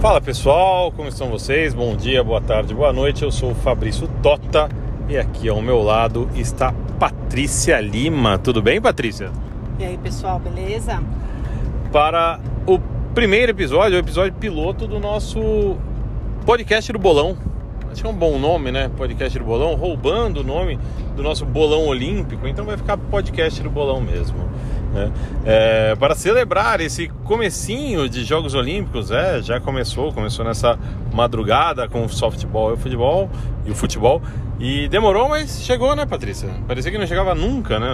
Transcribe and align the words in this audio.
Fala 0.00 0.20
pessoal, 0.20 0.92
como 0.92 1.08
estão 1.08 1.28
vocês? 1.28 1.74
Bom 1.74 1.96
dia, 1.96 2.22
boa 2.22 2.40
tarde, 2.40 2.72
boa 2.72 2.92
noite. 2.92 3.24
Eu 3.24 3.32
sou 3.32 3.50
o 3.50 3.54
Fabrício 3.56 4.08
Tota 4.22 4.68
e 5.08 5.18
aqui 5.18 5.48
ao 5.48 5.60
meu 5.60 5.82
lado 5.82 6.30
está 6.36 6.72
Patrícia 7.00 7.80
Lima. 7.80 8.38
Tudo 8.38 8.62
bem, 8.62 8.80
Patrícia? 8.80 9.32
E 9.76 9.84
aí, 9.84 9.98
pessoal, 9.98 10.38
beleza? 10.38 11.02
Para 11.90 12.38
o 12.64 12.78
primeiro 13.12 13.50
episódio, 13.50 13.96
o 13.96 13.98
episódio 13.98 14.34
piloto 14.34 14.86
do 14.86 15.00
nosso 15.00 15.76
podcast 16.46 16.92
do 16.92 16.98
Bolão. 17.00 17.36
Acho 17.90 18.00
que 18.00 18.06
é 18.06 18.10
um 18.10 18.16
bom 18.16 18.38
nome, 18.38 18.70
né? 18.70 18.88
Podcast 18.96 19.36
do 19.36 19.44
Bolão, 19.44 19.74
roubando 19.74 20.42
o 20.42 20.44
nome 20.44 20.78
do 21.16 21.24
nosso 21.24 21.44
Bolão 21.44 21.88
Olímpico, 21.88 22.46
então 22.46 22.64
vai 22.64 22.76
ficar 22.76 22.96
podcast 22.96 23.60
do 23.60 23.68
Bolão 23.68 24.00
mesmo. 24.00 24.47
Né? 24.92 25.12
É, 25.44 25.96
para 25.96 26.14
celebrar 26.14 26.80
esse 26.80 27.08
comecinho 27.24 28.08
de 28.08 28.24
Jogos 28.24 28.54
Olímpicos, 28.54 29.10
é, 29.10 29.42
já 29.42 29.60
começou, 29.60 30.12
começou 30.12 30.44
nessa 30.44 30.78
madrugada 31.12 31.88
com 31.88 32.04
o 32.04 32.08
softball 32.08 32.70
e 32.70 32.74
o 32.74 32.76
futebol 32.76 33.30
e 33.66 33.70
o 33.70 33.74
futebol 33.74 34.22
e 34.58 34.88
demorou, 34.88 35.28
mas 35.28 35.62
chegou, 35.62 35.94
né, 35.94 36.04
Patrícia? 36.04 36.48
Parecia 36.66 36.90
que 36.90 36.98
não 36.98 37.06
chegava 37.06 37.34
nunca, 37.34 37.78
né, 37.78 37.88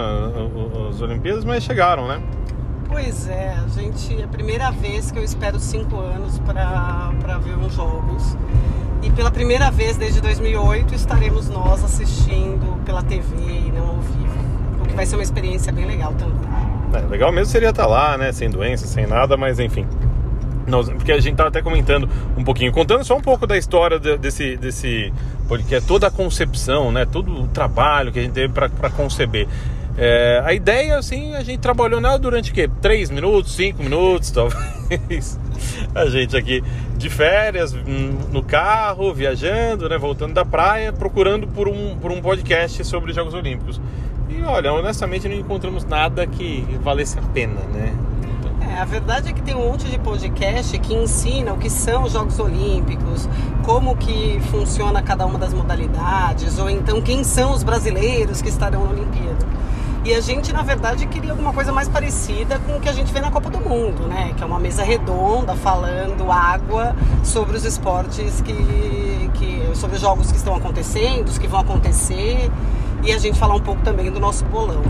as 0.89 0.99
Olimpíadas, 1.01 1.45
mas 1.45 1.63
chegaram, 1.63 2.07
né? 2.07 2.21
Pois 2.87 3.27
é, 3.27 3.55
gente 3.75 4.21
é 4.21 4.23
a 4.23 4.27
primeira 4.27 4.71
vez 4.71 5.11
que 5.11 5.19
eu 5.19 5.23
espero 5.23 5.59
cinco 5.59 5.99
anos 5.99 6.39
para 6.39 7.37
ver 7.43 7.57
uns 7.57 7.73
jogos 7.73 8.37
e 9.01 9.11
pela 9.11 9.29
primeira 9.29 9.69
vez 9.69 9.97
desde 9.97 10.21
2008 10.21 10.95
estaremos 10.95 11.49
nós 11.49 11.83
assistindo 11.83 12.83
pela 12.85 13.03
TV 13.03 13.35
e 13.35 13.71
não 13.71 13.87
ao 13.87 13.99
vivo, 13.99 14.81
o 14.81 14.87
que 14.87 14.95
vai 14.95 15.05
ser 15.05 15.15
uma 15.15 15.23
experiência 15.23 15.71
bem 15.71 15.85
legal 15.85 16.13
também. 16.13 16.54
É, 16.93 16.99
legal 17.09 17.31
mesmo 17.31 17.51
seria 17.51 17.69
estar 17.69 17.83
tá 17.83 17.89
lá, 17.89 18.17
né? 18.17 18.31
Sem 18.31 18.49
doença, 18.49 18.87
sem 18.87 19.05
nada, 19.05 19.35
mas 19.35 19.59
enfim. 19.59 19.87
Nós, 20.67 20.89
porque 20.89 21.11
a 21.11 21.19
gente 21.19 21.33
estava 21.33 21.49
até 21.49 21.61
comentando 21.61 22.09
um 22.35 22.43
pouquinho, 22.43 22.71
contando 22.71 23.03
só 23.03 23.15
um 23.15 23.21
pouco 23.21 23.45
da 23.45 23.55
história 23.55 23.99
de, 23.99 24.17
desse, 24.17 24.57
desse 24.57 25.13
porque 25.47 25.75
é 25.75 25.81
toda 25.81 26.07
a 26.07 26.11
concepção, 26.11 26.91
né? 26.91 27.05
Todo 27.05 27.43
o 27.43 27.47
trabalho 27.47 28.11
que 28.11 28.19
a 28.19 28.21
gente 28.21 28.33
teve 28.33 28.51
para 28.53 28.89
conceber. 28.89 29.47
É, 29.97 30.41
a 30.43 30.53
ideia, 30.53 30.97
assim, 30.97 31.35
a 31.35 31.43
gente 31.43 31.59
trabalhou 31.59 32.01
nela 32.01 32.19
durante 32.19 32.51
o 32.51 32.53
quê? 32.53 32.69
Três 32.81 33.09
minutos, 33.09 33.55
cinco 33.55 33.81
minutos, 33.81 34.29
talvez. 34.31 35.39
A 35.93 36.07
gente 36.07 36.35
aqui 36.35 36.61
de 36.97 37.09
férias, 37.09 37.75
no 38.31 38.43
carro, 38.43 39.13
viajando, 39.13 39.89
né? 39.89 39.97
Voltando 39.97 40.33
da 40.33 40.45
praia, 40.45 40.93
procurando 40.93 41.47
por 41.47 41.67
um, 41.67 41.95
por 41.97 42.11
um 42.11 42.21
podcast 42.21 42.83
sobre 42.85 43.11
os 43.11 43.15
Jogos 43.15 43.33
Olímpicos. 43.33 43.79
E 44.29 44.41
olha, 44.43 44.73
honestamente 44.73 45.27
não 45.27 45.35
encontramos 45.35 45.85
nada 45.85 46.25
que 46.25 46.65
valesse 46.81 47.19
a 47.19 47.21
pena, 47.21 47.61
né? 47.73 47.93
É, 48.61 48.81
a 48.81 48.85
verdade 48.85 49.29
é 49.29 49.33
que 49.33 49.41
tem 49.41 49.55
um 49.55 49.69
monte 49.69 49.85
de 49.85 49.99
podcast 49.99 50.77
que 50.79 50.93
ensina 50.93 51.53
o 51.53 51.57
que 51.57 51.69
são 51.69 52.03
os 52.03 52.13
Jogos 52.13 52.39
Olímpicos, 52.39 53.29
como 53.63 53.95
que 53.95 54.39
funciona 54.51 55.01
cada 55.01 55.25
uma 55.25 55.37
das 55.37 55.53
modalidades, 55.53 56.57
ou 56.57 56.69
então 56.69 57.01
quem 57.01 57.23
são 57.23 57.51
os 57.53 57.63
brasileiros 57.63 58.41
que 58.41 58.49
estarão 58.49 58.83
na 58.85 58.91
Olimpíada. 58.91 59.45
E 60.05 60.13
a 60.13 60.21
gente, 60.21 60.53
na 60.53 60.61
verdade, 60.61 61.07
queria 61.07 61.31
alguma 61.31 61.51
coisa 61.51 61.71
mais 61.71 61.89
parecida 61.89 62.59
com 62.59 62.77
o 62.77 62.79
que 62.79 62.87
a 62.87 62.93
gente 62.93 63.11
vê 63.11 63.19
na 63.19 63.31
Copa 63.31 63.49
do 63.49 63.59
Mundo, 63.59 64.07
né? 64.07 64.35
Que 64.37 64.43
é 64.43 64.45
uma 64.45 64.59
mesa 64.59 64.83
redonda 64.83 65.55
falando 65.55 66.31
água 66.31 66.95
sobre 67.23 67.57
os 67.57 67.65
esportes 67.65 68.39
que, 68.41 69.31
que 69.33 69.75
sobre 69.75 69.95
os 69.95 70.01
jogos 70.03 70.31
que 70.31 70.37
estão 70.37 70.55
acontecendo, 70.55 71.27
os 71.27 71.39
que 71.39 71.47
vão 71.47 71.61
acontecer 71.61 72.51
e 73.03 73.11
a 73.11 73.17
gente 73.17 73.39
falar 73.39 73.55
um 73.55 73.61
pouco 73.61 73.81
também 73.81 74.11
do 74.11 74.19
nosso 74.19 74.45
bolão. 74.45 74.83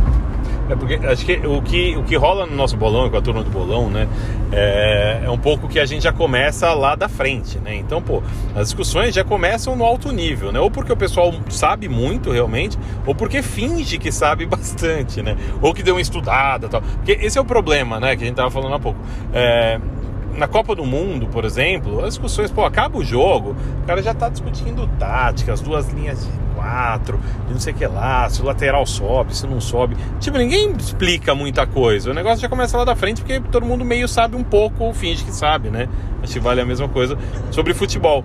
É 0.70 0.76
porque 0.76 0.96
acho 0.96 1.26
que 1.26 1.36
o 1.46 1.62
que, 1.62 1.96
o 1.96 2.04
que 2.04 2.16
rola 2.16 2.46
no 2.46 2.56
nosso 2.56 2.76
bolão, 2.76 3.10
com 3.10 3.18
a 3.18 3.22
turma 3.22 3.44
do 3.44 3.52
bolão, 3.52 3.90
né? 3.90 4.08
É, 4.52 5.22
é, 5.26 5.30
um 5.30 5.38
pouco 5.38 5.68
que 5.68 5.80
a 5.80 5.86
gente 5.86 6.04
já 6.04 6.12
começa 6.12 6.74
lá 6.74 6.96
da 6.96 7.08
frente, 7.08 7.60
né? 7.60 7.76
Então, 7.76 8.02
pô, 8.02 8.24
as 8.56 8.68
discussões 8.68 9.14
já 9.14 9.24
começam 9.24 9.76
no 9.76 9.84
alto 9.84 10.12
nível, 10.12 10.52
né? 10.52 10.60
Ou 10.60 10.72
porque 10.72 10.92
o 10.92 10.98
pessoal 10.98 11.32
sabe 11.50 11.88
muito 11.88 12.32
realmente, 12.32 12.78
ou 13.06 13.14
porque 13.14 13.44
finge 13.44 14.00
que 14.00 14.12
sabe 14.12 14.46
bastante, 14.48 15.22
né? 15.22 15.38
Ou 15.62 15.74
que 15.74 15.84
deu 15.84 15.96
uma 15.96 16.02
estudada 16.02 16.68
tal. 16.68 16.82
Porque 16.82 17.12
esse 17.12 17.38
é 17.38 17.42
o 17.42 17.46
problema, 17.46 18.00
né? 18.00 18.16
Que 18.16 18.24
a 18.24 18.28
gente 18.28 18.36
tava 18.36 18.50
falando 18.50 18.74
há 18.74 18.80
pouco. 18.80 19.00
É, 19.34 19.80
na 20.36 20.48
Copa 20.48 20.76
do 20.76 20.84
Mundo, 20.84 21.28
por 21.28 21.46
exemplo, 21.46 22.04
as 22.04 22.16
discussões, 22.16 22.52
pô, 22.52 22.66
acaba 22.66 22.98
o 22.98 23.06
jogo, 23.06 23.56
o 23.84 23.86
cara 23.86 24.02
já 24.02 24.14
tá 24.14 24.30
discutindo 24.30 24.88
táticas, 25.00 25.62
duas 25.62 25.90
linhas 25.90 26.26
de 26.26 26.45
quatro, 26.66 27.20
não 27.48 27.60
sei 27.60 27.74
o 27.74 27.76
que 27.76 27.86
lá, 27.86 28.28
se 28.28 28.42
o 28.42 28.46
lateral 28.46 28.86
sobe, 28.86 29.36
se 29.36 29.46
não 29.46 29.62
sobe. 29.62 29.96
Tipo, 30.20 30.38
ninguém 30.38 30.72
explica 30.72 31.36
muita 31.36 31.68
coisa. 31.68 32.10
O 32.10 32.14
negócio 32.14 32.40
já 32.40 32.50
começa 32.50 32.76
lá 32.76 32.84
da 32.84 32.96
frente 32.96 33.22
porque 33.22 33.40
todo 33.40 33.66
mundo 33.66 33.86
meio 33.86 34.08
sabe 34.08 34.36
um 34.36 34.44
pouco 34.44 34.84
ou 34.84 34.94
finge 34.94 35.24
que 35.24 35.32
sabe, 35.32 35.70
né? 35.70 35.88
Acho 36.24 36.34
que 36.34 36.40
vale 36.40 36.60
a 36.62 36.66
mesma 36.66 36.90
coisa 36.90 37.18
sobre 37.52 37.74
futebol. 37.76 38.24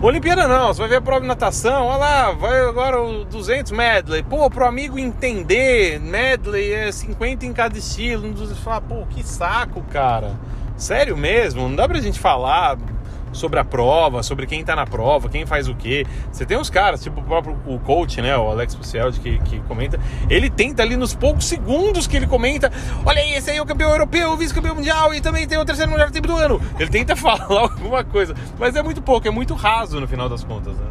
Olimpíada 0.00 0.48
não, 0.48 0.68
você 0.68 0.80
vai 0.80 0.88
ver 0.88 0.96
a 0.96 1.00
prova 1.00 1.20
de 1.20 1.26
natação, 1.26 1.86
olha 1.86 1.98
lá, 1.98 2.32
vai 2.32 2.60
agora 2.62 3.00
o 3.00 3.24
200 3.24 3.70
medley. 3.70 4.22
Pô, 4.22 4.48
pro 4.50 4.66
amigo 4.66 4.98
entender, 4.98 6.00
medley 6.00 6.72
é 6.72 6.90
50 6.90 7.44
em 7.44 7.52
cada 7.52 7.78
estilo. 7.78 8.32
Você 8.34 8.54
fala, 8.54 8.80
pô, 8.80 9.06
que 9.08 9.22
saco, 9.22 9.82
cara. 9.92 10.32
Sério 10.76 11.16
mesmo, 11.16 11.68
não 11.68 11.76
dá 11.76 11.86
pra 11.86 12.00
gente 12.00 12.18
falar 12.18 12.78
sobre 13.32 13.58
a 13.58 13.64
prova, 13.64 14.22
sobre 14.22 14.46
quem 14.46 14.64
tá 14.64 14.76
na 14.76 14.86
prova, 14.86 15.28
quem 15.28 15.46
faz 15.46 15.68
o 15.68 15.74
quê. 15.74 16.06
Você 16.30 16.44
tem 16.44 16.56
uns 16.56 16.70
caras, 16.70 17.02
tipo 17.02 17.20
o 17.20 17.24
próprio 17.24 17.56
o 17.66 17.78
coach, 17.78 18.20
né, 18.20 18.36
o 18.36 18.50
Alex 18.50 18.74
Pucieldi, 18.74 19.20
que, 19.20 19.38
que 19.40 19.60
comenta, 19.60 19.98
ele 20.28 20.50
tenta 20.50 20.82
ali 20.82 20.96
nos 20.96 21.14
poucos 21.14 21.46
segundos 21.46 22.06
que 22.06 22.16
ele 22.16 22.26
comenta, 22.26 22.72
olha 23.04 23.20
aí, 23.20 23.34
esse 23.34 23.50
aí 23.50 23.56
é 23.56 23.62
o 23.62 23.66
campeão 23.66 23.90
europeu, 23.90 24.30
o 24.30 24.36
vice-campeão 24.36 24.74
mundial 24.74 25.14
e 25.14 25.20
também 25.20 25.46
tem 25.46 25.58
o 25.58 25.64
terceiro 25.64 25.90
melhor 25.90 26.10
tempo 26.10 26.28
do 26.28 26.36
ano. 26.36 26.60
Ele 26.78 26.90
tenta 26.90 27.14
falar 27.16 27.46
alguma 27.48 28.04
coisa, 28.04 28.34
mas 28.58 28.76
é 28.76 28.82
muito 28.82 29.02
pouco, 29.02 29.26
é 29.26 29.30
muito 29.30 29.54
raso 29.54 30.00
no 30.00 30.08
final 30.08 30.28
das 30.28 30.44
contas, 30.44 30.76
né? 30.76 30.86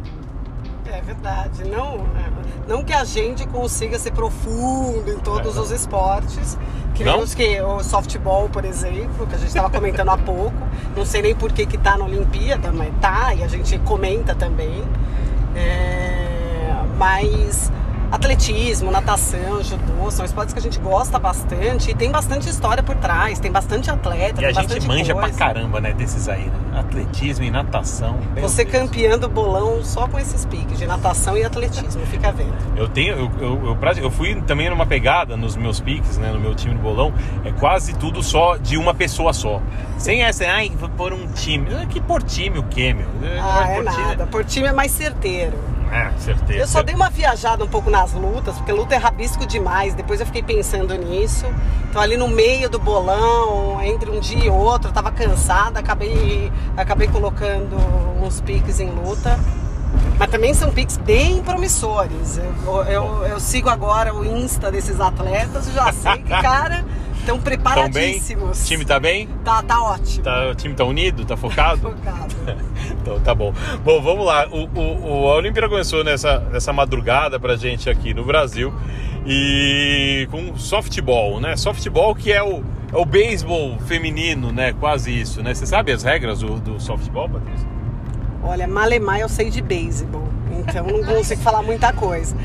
É 0.86 1.00
verdade, 1.00 1.64
não, 1.64 2.06
é, 2.18 2.30
não 2.66 2.84
que 2.84 2.92
a 2.92 3.04
gente 3.04 3.46
consiga 3.48 3.98
ser 3.98 4.12
profundo 4.12 5.10
em 5.10 5.18
todos 5.18 5.56
é, 5.56 5.60
os 5.60 5.70
esportes, 5.70 6.56
que 6.94 7.04
nem 7.04 7.18
os 7.18 7.34
que 7.34 7.60
o 7.60 7.82
softball, 7.82 8.48
por 8.48 8.64
exemplo, 8.64 9.26
que 9.26 9.34
a 9.34 9.38
gente 9.38 9.48
estava 9.48 9.70
comentando 9.70 10.10
há 10.10 10.18
pouco. 10.18 10.52
Não 10.96 11.04
sei 11.04 11.22
nem 11.22 11.34
por 11.34 11.52
que 11.52 11.66
que 11.66 11.78
tá 11.78 11.96
na 11.96 12.04
Olimpíada, 12.04 12.70
mas 12.72 12.92
tá, 13.00 13.34
e 13.34 13.42
a 13.42 13.48
gente 13.48 13.78
comenta 13.80 14.34
também. 14.34 14.84
É, 15.54 16.74
mas 16.96 17.70
atletismo, 18.12 18.90
natação, 18.90 19.64
judô, 19.64 20.10
são 20.10 20.22
esportes 20.22 20.52
que 20.52 20.58
a 20.58 20.62
gente 20.62 20.78
gosta 20.78 21.18
bastante 21.18 21.90
e 21.90 21.94
tem 21.94 22.10
bastante 22.10 22.46
história 22.46 22.82
por 22.82 22.94
trás, 22.96 23.40
tem 23.40 23.50
bastante 23.50 23.90
atleta. 23.90 24.42
E 24.42 24.44
a 24.44 24.52
gente 24.52 24.86
manja 24.86 25.14
coisa. 25.14 25.28
pra 25.28 25.46
caramba, 25.46 25.80
né, 25.80 25.94
desses 25.94 26.28
aí, 26.28 26.44
né? 26.44 26.78
Atletismo 26.78 27.44
e 27.44 27.50
natação. 27.50 28.18
Você 28.36 28.66
campeão 28.66 29.18
do 29.18 29.30
bolão 29.30 29.82
só 29.82 30.06
com 30.06 30.18
esses 30.18 30.44
piques 30.44 30.78
de 30.78 30.86
natação 30.86 31.38
e 31.38 31.44
atletismo, 31.44 32.04
fica 32.06 32.30
vendo. 32.30 32.52
Eu 32.76 32.86
tenho, 32.86 33.14
eu, 33.14 33.30
eu, 33.40 33.76
eu, 33.80 34.02
eu 34.02 34.10
fui 34.10 34.40
também 34.42 34.68
numa 34.68 34.84
pegada 34.84 35.34
nos 35.34 35.56
meus 35.56 35.80
piques, 35.80 36.18
né, 36.18 36.30
no 36.30 36.38
meu 36.38 36.54
time 36.54 36.74
do 36.74 36.80
bolão, 36.80 37.14
é 37.46 37.50
quase 37.52 37.94
tudo 37.94 38.22
só 38.22 38.58
de 38.58 38.76
uma 38.76 38.92
pessoa 38.92 39.32
só. 39.32 39.62
Sem 39.96 40.22
essa, 40.22 40.44
ai, 40.44 40.70
vou 40.74 40.88
pôr 40.90 41.14
um 41.14 41.28
time. 41.28 41.66
Que 41.86 42.00
por 42.00 42.22
time 42.22 42.58
o 42.58 42.62
quê, 42.64 42.92
meu? 42.92 43.06
Ah, 43.40 43.70
é, 43.70 43.78
é 43.78 43.82
nada. 43.82 44.16
Time. 44.16 44.26
Por 44.26 44.44
time 44.44 44.66
é 44.68 44.72
mais 44.72 44.90
certeiro. 44.90 45.71
É, 45.92 46.10
certeza. 46.18 46.58
Eu 46.58 46.66
só 46.66 46.82
dei 46.82 46.94
uma 46.94 47.10
viajada 47.10 47.62
um 47.62 47.68
pouco 47.68 47.90
nas 47.90 48.12
lutas, 48.14 48.56
porque 48.56 48.72
luta 48.72 48.94
é 48.94 48.98
rabisco 48.98 49.44
demais. 49.44 49.94
Depois 49.94 50.20
eu 50.20 50.26
fiquei 50.26 50.42
pensando 50.42 50.94
nisso. 50.94 51.44
Então 51.90 52.00
ali 52.00 52.16
no 52.16 52.28
meio 52.28 52.70
do 52.70 52.78
bolão, 52.78 53.78
entre 53.82 54.10
um 54.10 54.18
dia 54.18 54.46
e 54.46 54.50
outro, 54.50 54.88
eu 54.88 54.92
tava 54.94 55.12
cansada, 55.12 55.80
acabei, 55.80 56.50
acabei 56.76 57.08
colocando 57.08 57.76
uns 58.22 58.40
piques 58.40 58.80
em 58.80 58.88
luta. 58.90 59.38
Mas 60.18 60.30
também 60.30 60.54
são 60.54 60.70
piques 60.70 60.96
bem 60.96 61.42
promissores. 61.42 62.38
Eu, 62.38 62.84
eu, 62.84 63.26
eu 63.26 63.40
sigo 63.40 63.68
agora 63.68 64.14
o 64.14 64.24
Insta 64.24 64.70
desses 64.70 64.98
atletas 64.98 65.68
e 65.68 65.72
já 65.72 65.92
sei 65.92 66.16
que, 66.18 66.30
cara, 66.30 66.84
estão 67.22 67.40
preparadíssimos. 67.40 68.62
O 68.62 68.66
time 68.66 68.84
tá 68.84 69.00
bem? 69.00 69.28
Tá, 69.44 69.62
tá 69.62 69.82
ótimo. 69.82 70.24
Tá, 70.24 70.50
o 70.50 70.54
time 70.54 70.74
tá 70.74 70.84
unido? 70.84 71.24
Tá 71.24 71.36
focado? 71.36 71.90
focado. 71.96 72.34
então 73.00 73.20
tá 73.20 73.34
bom. 73.34 73.54
Bom, 73.84 74.02
vamos 74.02 74.26
lá. 74.26 74.46
O, 74.48 74.68
o, 74.78 75.28
a 75.30 75.36
Olimpíada 75.36 75.68
começou 75.68 76.04
nessa, 76.04 76.40
nessa 76.50 76.72
madrugada 76.72 77.40
pra 77.40 77.56
gente 77.56 77.88
aqui 77.88 78.12
no 78.12 78.24
Brasil 78.24 78.72
e 79.24 80.28
com 80.30 80.56
softball, 80.56 81.40
né? 81.40 81.56
Softball 81.56 82.14
que 82.14 82.32
é 82.32 82.42
o, 82.42 82.62
é 82.92 82.96
o 82.96 83.04
beisebol 83.04 83.78
feminino, 83.86 84.52
né? 84.52 84.72
Quase 84.72 85.18
isso, 85.18 85.42
né? 85.42 85.54
Você 85.54 85.66
sabe 85.66 85.92
as 85.92 86.02
regras 86.02 86.40
do, 86.40 86.58
do 86.58 86.80
softball, 86.80 87.28
Patrícia? 87.28 87.66
Olha, 88.42 88.66
malemar 88.66 89.20
eu 89.20 89.28
sei 89.28 89.50
de 89.50 89.62
beisebol, 89.62 90.26
então 90.50 90.84
não 90.84 91.04
consigo 91.04 91.40
falar 91.42 91.62
muita 91.62 91.92
coisa. 91.92 92.36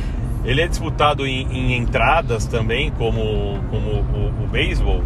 Ele 0.48 0.62
é 0.62 0.68
disputado 0.68 1.28
em, 1.28 1.46
em 1.52 1.78
entradas 1.78 2.46
também, 2.46 2.90
como, 2.92 3.60
como 3.70 3.90
o, 3.90 4.46
o 4.46 4.48
beisebol, 4.48 5.04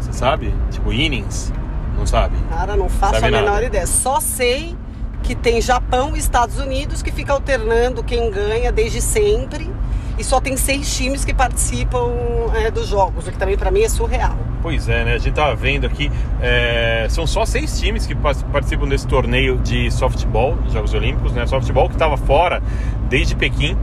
você 0.00 0.14
sabe? 0.14 0.52
Tipo 0.70 0.90
innings, 0.90 1.52
não 1.94 2.06
sabe? 2.06 2.36
Cara, 2.48 2.74
não 2.74 2.88
faço 2.88 3.20
sabe 3.20 3.26
a 3.26 3.40
menor 3.40 3.52
nada. 3.52 3.66
ideia. 3.66 3.86
Só 3.86 4.18
sei 4.18 4.74
que 5.22 5.34
tem 5.34 5.60
Japão 5.60 6.16
e 6.16 6.18
Estados 6.18 6.58
Unidos 6.58 7.02
que 7.02 7.12
fica 7.12 7.34
alternando 7.34 8.02
quem 8.02 8.30
ganha 8.30 8.72
desde 8.72 9.02
sempre 9.02 9.70
e 10.18 10.24
só 10.24 10.40
tem 10.40 10.56
seis 10.56 10.96
times 10.96 11.24
que 11.24 11.34
participam 11.34 12.10
é, 12.54 12.70
dos 12.70 12.88
jogos, 12.88 13.28
o 13.28 13.30
que 13.30 13.36
também 13.38 13.58
para 13.58 13.70
mim 13.70 13.82
é 13.82 13.88
surreal. 13.88 14.36
Pois 14.62 14.88
é, 14.88 15.04
né? 15.04 15.14
A 15.14 15.18
gente 15.18 15.34
tava 15.34 15.54
vendo 15.54 15.86
aqui, 15.86 16.10
é, 16.40 17.06
são 17.08 17.26
só 17.26 17.44
seis 17.44 17.78
times 17.78 18.06
que 18.06 18.14
participam 18.14 18.88
desse 18.88 19.06
torneio 19.06 19.58
de 19.58 19.90
softball, 19.90 20.56
dos 20.56 20.72
Jogos 20.72 20.94
Olímpicos, 20.94 21.32
né? 21.32 21.46
Softball 21.46 21.88
que 21.88 21.94
estava 21.94 22.16
fora 22.16 22.60
desde 23.08 23.36
Pequim, 23.36 23.76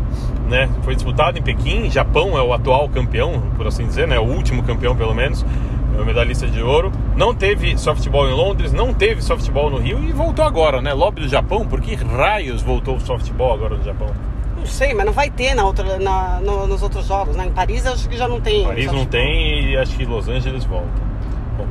né? 0.48 0.70
Foi 0.84 0.96
disputado 0.96 1.38
em 1.38 1.42
Pequim, 1.42 1.90
Japão 1.90 2.38
é 2.38 2.42
o 2.42 2.54
atual 2.54 2.88
campeão, 2.90 3.42
por 3.56 3.68
assim 3.68 3.86
dizer, 3.86 4.08
né? 4.08 4.20
O 4.20 4.24
último 4.24 4.64
campeão, 4.64 4.96
pelo 4.96 5.14
menos, 5.14 5.46
é 5.98 6.02
o 6.02 6.06
medalhista 6.06 6.48
de 6.48 6.62
ouro. 6.62 6.92
Não 7.16 7.34
teve 7.34 7.78
softball 7.78 8.30
em 8.30 8.34
Londres, 8.34 8.72
não 8.74 8.94
teve 8.94 9.22
softball 9.22 9.70
no 9.70 9.78
Rio 9.78 10.04
e 10.04 10.12
voltou 10.12 10.46
agora, 10.46 10.82
né? 10.82 10.94
Lobby 10.94 11.22
do 11.22 11.28
Japão, 11.28 11.66
por 11.66 11.82
que 11.82 11.96
raios 11.96 12.62
voltou 12.62 12.98
o 12.98 13.00
softball 13.00 13.54
agora 13.54 13.76
no 13.76 13.84
Japão? 13.84 14.10
Não 14.58 14.66
sei, 14.66 14.94
mas 14.94 15.06
não 15.06 15.14
vai 15.14 15.30
ter 15.30 15.54
na 15.54 15.66
outra, 15.66 16.00
na, 16.00 16.40
no, 16.42 16.68
nos 16.68 16.82
outros 16.82 17.06
jogos, 17.06 17.36
né? 17.36 17.46
Em 17.48 17.52
Paris 17.52 17.86
acho 17.86 18.10
que 18.10 18.18
já 18.18 18.28
não 18.28 18.42
tem. 18.42 18.66
Paris 18.66 18.92
não 18.92 19.06
tem 19.06 19.72
e 19.72 19.78
acho 19.78 19.96
que 19.96 20.06
Los 20.06 20.28
Angeles 20.28 20.64
volta. 20.66 20.90
Bom, 21.58 21.68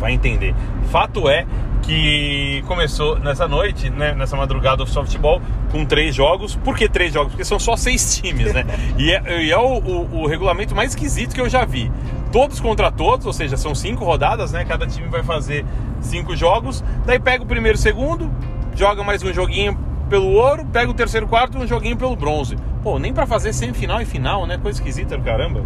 vai 0.00 0.12
entender. 0.12 0.54
Fato 0.90 1.28
é 1.28 1.46
que 1.82 2.62
começou 2.66 3.18
nessa 3.18 3.48
noite, 3.48 3.88
né, 3.88 4.12
nessa 4.14 4.36
madrugada 4.36 4.82
o 4.82 4.86
softball, 4.86 5.40
com 5.70 5.84
três 5.84 6.14
jogos. 6.14 6.56
Por 6.56 6.76
que 6.76 6.88
três 6.88 7.12
jogos? 7.12 7.32
Porque 7.32 7.44
são 7.44 7.58
só 7.58 7.76
seis 7.76 8.18
times, 8.18 8.52
né? 8.52 8.64
e 8.98 9.10
é, 9.10 9.44
e 9.44 9.50
é 9.50 9.58
o, 9.58 9.78
o, 9.78 10.22
o, 10.22 10.26
regulamento 10.26 10.74
mais 10.74 10.90
esquisito 10.90 11.34
que 11.34 11.40
eu 11.40 11.48
já 11.48 11.64
vi. 11.64 11.90
Todos 12.32 12.60
contra 12.60 12.90
todos, 12.90 13.26
ou 13.26 13.32
seja, 13.32 13.56
são 13.56 13.74
cinco 13.74 14.04
rodadas, 14.04 14.52
né? 14.52 14.64
Cada 14.64 14.86
time 14.86 15.08
vai 15.08 15.22
fazer 15.22 15.64
cinco 16.00 16.36
jogos. 16.36 16.84
Daí 17.06 17.18
pega 17.18 17.42
o 17.42 17.46
primeiro 17.46 17.78
e 17.78 17.80
segundo, 17.80 18.30
joga 18.74 19.02
mais 19.02 19.22
um 19.22 19.32
joguinho 19.32 19.78
pelo 20.08 20.32
ouro, 20.32 20.64
pega 20.66 20.90
o 20.90 20.94
terceiro 20.94 21.26
quarto 21.26 21.58
e 21.58 21.62
um 21.62 21.66
joguinho 21.66 21.96
pelo 21.96 22.16
bronze. 22.16 22.56
Pô, 22.82 22.98
nem 22.98 23.12
para 23.12 23.26
fazer 23.26 23.52
semifinal 23.52 24.00
e 24.00 24.04
final, 24.04 24.46
né? 24.46 24.58
Coisa 24.58 24.78
esquisita 24.78 25.16
do 25.16 25.22
caramba. 25.22 25.62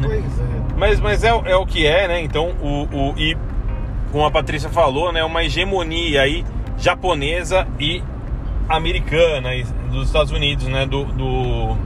Pois 0.00 0.40
é. 0.40 0.62
Mas, 0.76 1.00
mas 1.00 1.24
é, 1.24 1.28
é 1.28 1.56
o 1.56 1.66
que 1.66 1.86
é, 1.86 2.08
né? 2.08 2.20
Então, 2.22 2.50
o, 2.60 3.12
o, 3.12 3.18
e 3.18 3.36
como 4.10 4.24
a 4.24 4.30
Patrícia 4.30 4.68
falou, 4.68 5.12
né? 5.12 5.24
Uma 5.24 5.44
hegemonia 5.44 6.22
aí 6.22 6.44
japonesa 6.76 7.66
e 7.78 8.02
americana 8.76 9.50
dos 9.90 10.06
Estados 10.06 10.32
Unidos, 10.32 10.66
né? 10.66 10.86
Do, 10.86 11.04
do, 11.04 11.76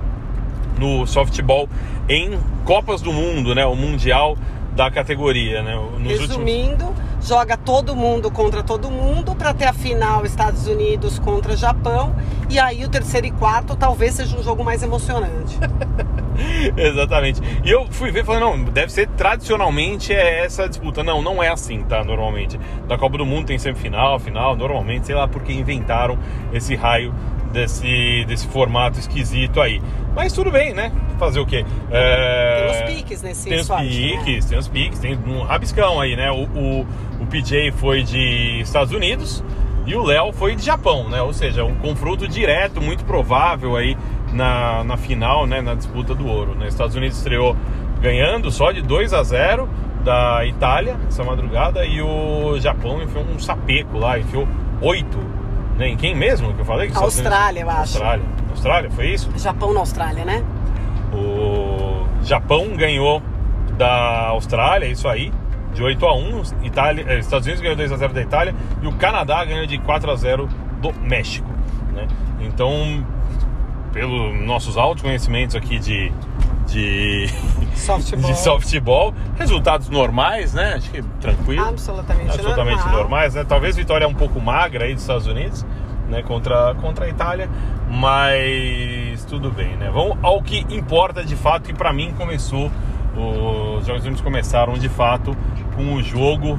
no 0.78 1.06
softball 1.06 1.68
em 2.08 2.38
Copas 2.64 3.00
do 3.00 3.12
Mundo, 3.12 3.54
né? 3.54 3.66
O 3.66 3.74
Mundial 3.74 4.36
da 4.74 4.90
categoria, 4.90 5.62
né? 5.62 5.74
Nos 5.98 6.20
Resumindo, 6.20 6.84
últimos... 6.86 7.26
joga 7.26 7.56
todo 7.56 7.96
mundo 7.96 8.30
contra 8.30 8.62
todo 8.62 8.90
mundo 8.90 9.34
para 9.34 9.54
ter 9.54 9.64
a 9.64 9.72
final 9.72 10.24
Estados 10.24 10.66
Unidos 10.66 11.18
contra 11.18 11.56
Japão 11.56 12.14
e 12.50 12.58
aí 12.58 12.84
o 12.84 12.88
terceiro 12.88 13.26
e 13.26 13.30
quarto 13.30 13.74
talvez 13.74 14.14
seja 14.14 14.36
um 14.36 14.42
jogo 14.42 14.62
mais 14.62 14.82
emocionante. 14.82 15.58
Exatamente. 16.76 17.40
E 17.64 17.70
eu 17.70 17.86
fui 17.90 18.10
ver, 18.10 18.24
falei, 18.24 18.40
não, 18.40 18.62
deve 18.64 18.92
ser 18.92 19.08
tradicionalmente 19.08 20.12
é 20.12 20.44
essa 20.44 20.68
disputa. 20.68 21.02
Não, 21.02 21.22
não 21.22 21.42
é 21.42 21.48
assim, 21.48 21.82
tá? 21.82 22.04
Normalmente. 22.04 22.58
Da 22.86 22.96
Copa 22.98 23.18
do 23.18 23.26
Mundo 23.26 23.46
tem 23.46 23.58
semifinal, 23.58 24.18
final, 24.18 24.56
normalmente, 24.56 25.06
sei 25.06 25.14
lá 25.14 25.26
porque 25.26 25.52
inventaram 25.52 26.18
esse 26.52 26.74
raio 26.74 27.14
desse, 27.52 28.24
desse 28.26 28.46
formato 28.48 28.98
esquisito 28.98 29.60
aí. 29.60 29.80
Mas 30.14 30.32
tudo 30.32 30.50
bem, 30.50 30.72
né? 30.72 30.92
Fazer 31.18 31.40
o 31.40 31.46
quê? 31.46 31.64
É... 31.90 32.66
Tem 32.66 32.70
os 32.70 32.94
piques 32.96 33.22
nesse 33.22 33.48
Tem 33.48 33.60
os 33.60 33.66
sorte, 33.66 33.88
piques, 33.88 34.44
né? 34.44 34.50
tem 34.50 34.58
os 34.58 34.68
piques, 34.68 34.98
tem 34.98 35.18
um 35.26 35.42
rabiscão 35.42 36.00
aí, 36.00 36.16
né? 36.16 36.30
O, 36.30 36.44
o, 36.44 36.86
o 37.20 37.26
PJ 37.26 37.72
foi 37.72 38.02
de 38.02 38.60
Estados 38.60 38.92
Unidos 38.92 39.42
e 39.86 39.94
o 39.94 40.02
Léo 40.02 40.32
foi 40.32 40.56
de 40.56 40.62
Japão, 40.62 41.08
né? 41.08 41.22
Ou 41.22 41.32
seja, 41.32 41.64
um 41.64 41.76
confronto 41.76 42.26
direto, 42.26 42.80
muito 42.80 43.04
provável 43.04 43.76
aí 43.76 43.96
na, 44.32 44.84
na 44.84 44.96
final, 44.96 45.46
né? 45.46 45.60
Na 45.60 45.74
disputa 45.74 46.14
do 46.14 46.26
ouro. 46.26 46.54
Né? 46.54 46.68
Estados 46.68 46.94
Unidos 46.96 47.16
estreou 47.16 47.56
ganhando 48.00 48.50
só 48.50 48.72
de 48.72 48.82
2 48.82 49.12
a 49.14 49.22
0 49.22 49.68
da 50.04 50.44
Itália 50.46 50.96
essa 51.08 51.24
madrugada 51.24 51.84
e 51.84 52.00
o 52.00 52.58
Japão 52.60 53.02
enfiou 53.02 53.24
um 53.24 53.38
sapeco 53.38 53.98
lá, 53.98 54.18
enfiou 54.18 54.46
8 54.80 55.36
né? 55.76 55.88
Em 55.88 55.96
quem 55.96 56.14
mesmo 56.14 56.52
que 56.54 56.60
eu 56.60 56.64
falei? 56.64 56.88
Que 56.88 56.96
Austrália, 56.96 57.60
eu 57.60 57.70
acho. 57.70 57.80
Austrália. 57.80 58.24
Austrália, 58.50 58.90
foi 58.90 59.08
isso? 59.08 59.30
Japão 59.36 59.72
na 59.72 59.80
Austrália, 59.80 60.24
né? 60.24 60.42
O 61.12 62.06
Japão 62.22 62.76
ganhou 62.76 63.22
da 63.76 64.28
Austrália, 64.28 64.86
isso 64.86 65.06
aí, 65.06 65.30
de 65.74 65.82
8 65.82 66.06
a 66.06 66.14
1. 66.14 66.42
Itália, 66.62 67.04
eh, 67.06 67.18
Estados 67.18 67.46
Unidos 67.46 67.60
ganhou 67.60 67.76
2 67.76 67.92
a 67.92 67.96
0 67.96 68.12
da 68.14 68.22
Itália 68.22 68.54
e 68.82 68.86
o 68.86 68.92
Canadá 68.92 69.44
ganhou 69.44 69.66
de 69.66 69.78
4 69.78 70.10
a 70.10 70.16
0 70.16 70.48
do 70.80 70.92
México, 71.00 71.48
né? 71.92 72.06
Então, 72.40 73.04
pelos 73.96 74.38
nossos 74.44 74.76
altos 74.76 75.02
conhecimentos 75.02 75.56
aqui 75.56 75.78
de 75.78 76.12
de 76.66 77.28
softball. 77.74 78.20
de 78.30 78.38
softball. 78.38 79.14
Resultados 79.38 79.88
normais, 79.88 80.52
né? 80.52 80.74
Acho 80.74 80.90
que 80.90 81.00
tranquilo. 81.18 81.64
Absolutamente, 81.64 82.30
Absolutamente 82.30 82.80
normal. 82.80 82.98
normais, 82.98 83.34
né? 83.34 83.44
Talvez 83.44 83.74
vitória 83.74 84.06
um 84.06 84.12
pouco 84.12 84.38
magra 84.38 84.84
aí 84.84 84.92
dos 84.92 85.02
Estados 85.02 85.26
Unidos, 85.26 85.64
né? 86.10 86.22
Contra, 86.22 86.74
contra 86.74 87.06
a 87.06 87.08
Itália, 87.08 87.48
mas 87.88 89.24
tudo 89.24 89.50
bem, 89.50 89.76
né? 89.76 89.88
Vamos 89.90 90.18
ao 90.22 90.42
que 90.42 90.58
importa 90.68 91.24
de 91.24 91.36
fato, 91.36 91.62
que 91.62 91.72
para 91.72 91.90
mim 91.90 92.12
começou, 92.18 92.70
os 93.16 93.86
Jogos 93.86 94.02
Olímpicos 94.02 94.20
começaram 94.20 94.74
de 94.74 94.90
fato 94.90 95.34
com 95.74 95.94
o 95.94 96.02
jogo 96.02 96.58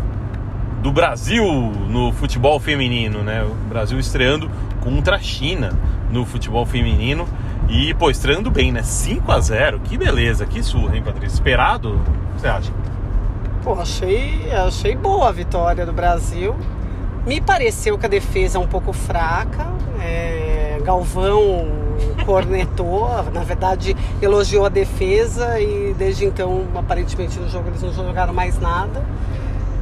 do 0.81 0.91
Brasil 0.91 1.45
no 1.87 2.11
futebol 2.13 2.59
feminino, 2.59 3.21
né? 3.21 3.43
O 3.43 3.53
Brasil 3.69 3.99
estreando 3.99 4.49
contra 4.81 5.17
a 5.17 5.19
China 5.19 5.77
no 6.11 6.25
futebol 6.25 6.65
feminino. 6.65 7.27
E, 7.69 7.93
pô, 7.93 8.09
estreando 8.09 8.49
bem, 8.49 8.71
né? 8.71 8.81
5 8.81 9.31
a 9.31 9.39
0 9.39 9.79
que 9.81 9.97
beleza, 9.97 10.45
que 10.45 10.63
surra, 10.63 10.95
hein, 10.95 11.03
Patrícia? 11.03 11.35
Esperado, 11.35 11.95
o 11.95 12.35
que 12.35 12.41
você 12.41 12.47
acha? 12.47 12.71
Pô, 13.63 13.73
achei, 13.73 14.49
achei 14.51 14.95
boa 14.95 15.27
a 15.27 15.31
vitória 15.31 15.85
do 15.85 15.91
Brasil. 15.91 16.55
Me 17.25 17.41
pareceu 17.41 17.97
que 17.97 18.05
a 18.05 18.09
defesa 18.09 18.57
é 18.57 18.61
um 18.61 18.67
pouco 18.67 18.93
fraca. 18.93 19.67
É, 20.01 20.79
Galvão 20.85 21.67
cornetou, 22.25 23.09
na 23.33 23.43
verdade 23.43 23.95
elogiou 24.21 24.65
a 24.65 24.69
defesa 24.69 25.59
e 25.59 25.93
desde 25.97 26.23
então, 26.23 26.65
aparentemente, 26.75 27.37
no 27.37 27.49
jogo 27.49 27.67
eles 27.67 27.81
não 27.81 27.93
jogaram 27.93 28.33
mais 28.33 28.57
nada. 28.59 29.03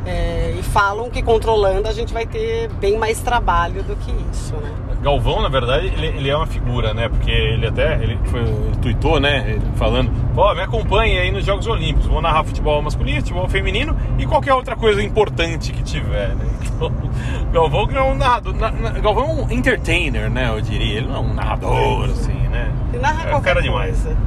É, 0.07 0.55
e 0.57 0.63
falam 0.63 1.09
que 1.09 1.21
controlando 1.21 1.87
a 1.87 1.91
gente 1.91 2.13
vai 2.13 2.25
ter 2.25 2.67
bem 2.79 2.97
mais 2.97 3.19
trabalho 3.19 3.83
do 3.83 3.95
que 3.95 4.11
isso, 4.31 4.55
né? 4.55 4.84
Galvão, 5.05 5.39
na 5.39 5.49
verdade, 5.49 5.85
ele, 5.85 6.07
ele, 6.07 6.29
é 6.31 6.35
uma 6.35 6.47
figura, 6.47 6.91
né? 6.91 7.07
Porque 7.07 7.29
ele 7.29 7.67
até 7.67 7.93
ele, 8.01 8.17
foi, 8.25 8.39
ele 8.39 8.75
tweetou, 8.81 9.19
né? 9.19 9.51
Ele 9.51 9.61
falando, 9.75 10.11
ó, 10.35 10.51
oh, 10.51 10.55
me 10.55 10.61
acompanhe 10.61 11.19
aí 11.19 11.31
nos 11.31 11.45
Jogos 11.45 11.67
Olímpicos. 11.67 12.07
Vou 12.07 12.23
narrar 12.23 12.43
futebol 12.43 12.81
masculino, 12.81 13.19
futebol 13.19 13.47
feminino 13.47 13.95
e 14.17 14.25
qualquer 14.25 14.55
outra 14.55 14.75
coisa 14.75 15.03
importante 15.03 15.71
que 15.71 15.83
tiver, 15.83 16.29
né? 16.29 16.45
Então, 16.63 16.91
Galvão 17.53 17.87
é 17.93 18.01
um 18.01 18.15
narrador. 18.15 18.55
Na, 18.55 18.71
na, 18.71 18.89
Galvão 18.93 19.25
é 19.25 19.27
um 19.27 19.51
entertainer, 19.51 20.27
né? 20.27 20.49
Eu 20.49 20.59
diria. 20.59 20.97
Ele 20.97 21.07
não 21.07 21.17
é 21.17 21.19
um 21.19 21.33
narrador, 21.35 22.05
assim, 22.05 22.33
né? 22.33 22.71
Ele 22.91 22.99
narra 23.03 23.27
é, 23.27 23.29
qualquer 23.29 23.49
cara 23.49 23.61
demais. 23.61 24.01
coisa. 24.01 24.17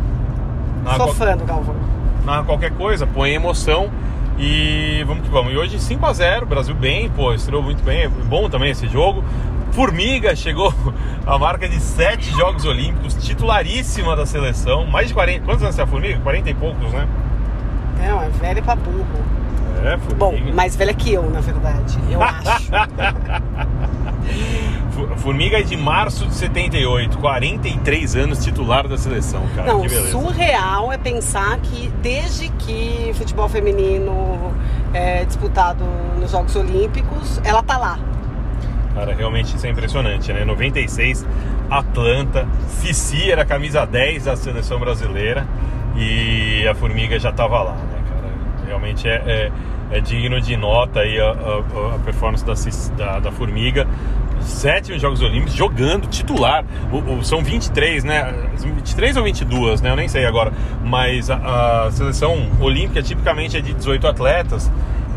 Narra 0.84 0.96
Sou 0.96 1.08
fã 1.08 1.36
do 1.36 1.44
Galvão. 1.44 1.74
Narra 2.24 2.44
qualquer 2.44 2.70
coisa, 2.70 3.04
põe 3.04 3.34
emoção. 3.34 3.90
E 4.38 5.02
vamos 5.08 5.24
que 5.24 5.30
vamos. 5.30 5.52
E 5.52 5.56
hoje 5.56 5.80
5 5.80 6.06
a 6.06 6.12
0 6.12 6.46
Brasil 6.46 6.72
bem, 6.72 7.10
pô, 7.10 7.34
estreou 7.34 7.60
muito 7.60 7.82
bem. 7.82 8.02
É 8.02 8.08
bom 8.08 8.48
também 8.48 8.70
esse 8.70 8.86
jogo. 8.86 9.24
Formiga 9.72 10.34
chegou 10.34 10.72
a 11.26 11.38
marca 11.38 11.68
de 11.68 11.80
sete 11.80 12.30
Jogos 12.30 12.64
Olímpicos, 12.64 13.14
titularíssima 13.14 14.16
da 14.16 14.26
seleção. 14.26 14.86
Mais 14.86 15.08
de 15.08 15.14
40. 15.14 15.44
Quantos 15.44 15.62
anos 15.62 15.78
é 15.78 15.82
a 15.82 15.86
Formiga? 15.86 16.18
40 16.20 16.50
e 16.50 16.54
poucos, 16.54 16.92
né? 16.92 17.06
Não, 17.98 18.22
é 18.22 18.28
velha 18.28 18.62
pra 18.62 18.76
burro. 18.76 19.04
É, 19.84 19.98
Formiga. 19.98 20.16
Bom, 20.16 20.34
mais 20.54 20.76
velha 20.76 20.94
que 20.94 21.12
eu, 21.12 21.28
na 21.30 21.40
verdade. 21.40 21.98
Eu 22.10 22.22
acho. 22.22 22.70
Formiga 25.18 25.58
é 25.58 25.62
de 25.62 25.76
março 25.76 26.26
de 26.26 26.34
78, 26.34 27.18
43 27.18 28.16
anos 28.16 28.44
titular 28.44 28.88
da 28.88 28.98
seleção, 28.98 29.42
cara. 29.54 29.72
Não, 29.72 29.88
surreal 30.10 30.92
é 30.92 30.98
pensar 30.98 31.58
que 31.58 31.88
desde 32.02 32.48
que 32.50 33.12
futebol 33.14 33.48
feminino 33.48 34.52
é 34.92 35.24
disputado 35.24 35.84
nos 36.18 36.30
Jogos 36.30 36.54
Olímpicos, 36.56 37.40
ela 37.44 37.62
tá 37.62 37.78
lá. 37.78 37.98
Cara, 38.98 39.14
realmente 39.14 39.54
isso 39.54 39.64
é 39.64 39.70
impressionante, 39.70 40.32
né? 40.32 40.44
96, 40.44 41.24
Atlanta, 41.70 42.48
Cici 42.66 43.30
era 43.30 43.44
camisa 43.44 43.86
10 43.86 44.24
da 44.24 44.34
seleção 44.34 44.80
brasileira 44.80 45.46
e 45.96 46.66
a 46.66 46.74
Formiga 46.74 47.16
já 47.16 47.30
estava 47.30 47.62
lá, 47.62 47.74
né, 47.74 48.02
cara? 48.08 48.32
Realmente 48.66 49.08
é, 49.08 49.22
é, 49.92 49.98
é, 49.98 50.00
digno 50.00 50.40
de 50.40 50.56
nota 50.56 50.98
aí 50.98 51.16
a, 51.20 51.30
a, 51.30 51.94
a 51.94 51.98
performance 52.04 52.44
da, 52.44 52.54
da, 52.96 53.20
da 53.20 53.30
Formiga 53.30 53.86
sete 54.40 54.98
Jogos 54.98 55.22
Olímpicos 55.22 55.54
jogando 55.54 56.08
titular. 56.08 56.64
O, 56.90 57.18
o, 57.18 57.24
são 57.24 57.40
23, 57.40 58.02
né? 58.02 58.34
23 58.60 59.16
ou 59.16 59.22
22, 59.22 59.80
né? 59.80 59.90
Eu 59.90 59.96
nem 59.96 60.08
sei 60.08 60.26
agora. 60.26 60.52
Mas 60.84 61.30
a, 61.30 61.86
a, 61.86 61.90
seleção 61.92 62.48
olímpica 62.60 63.00
tipicamente 63.00 63.56
é 63.56 63.60
de 63.60 63.74
18 63.74 64.08
atletas 64.08 64.68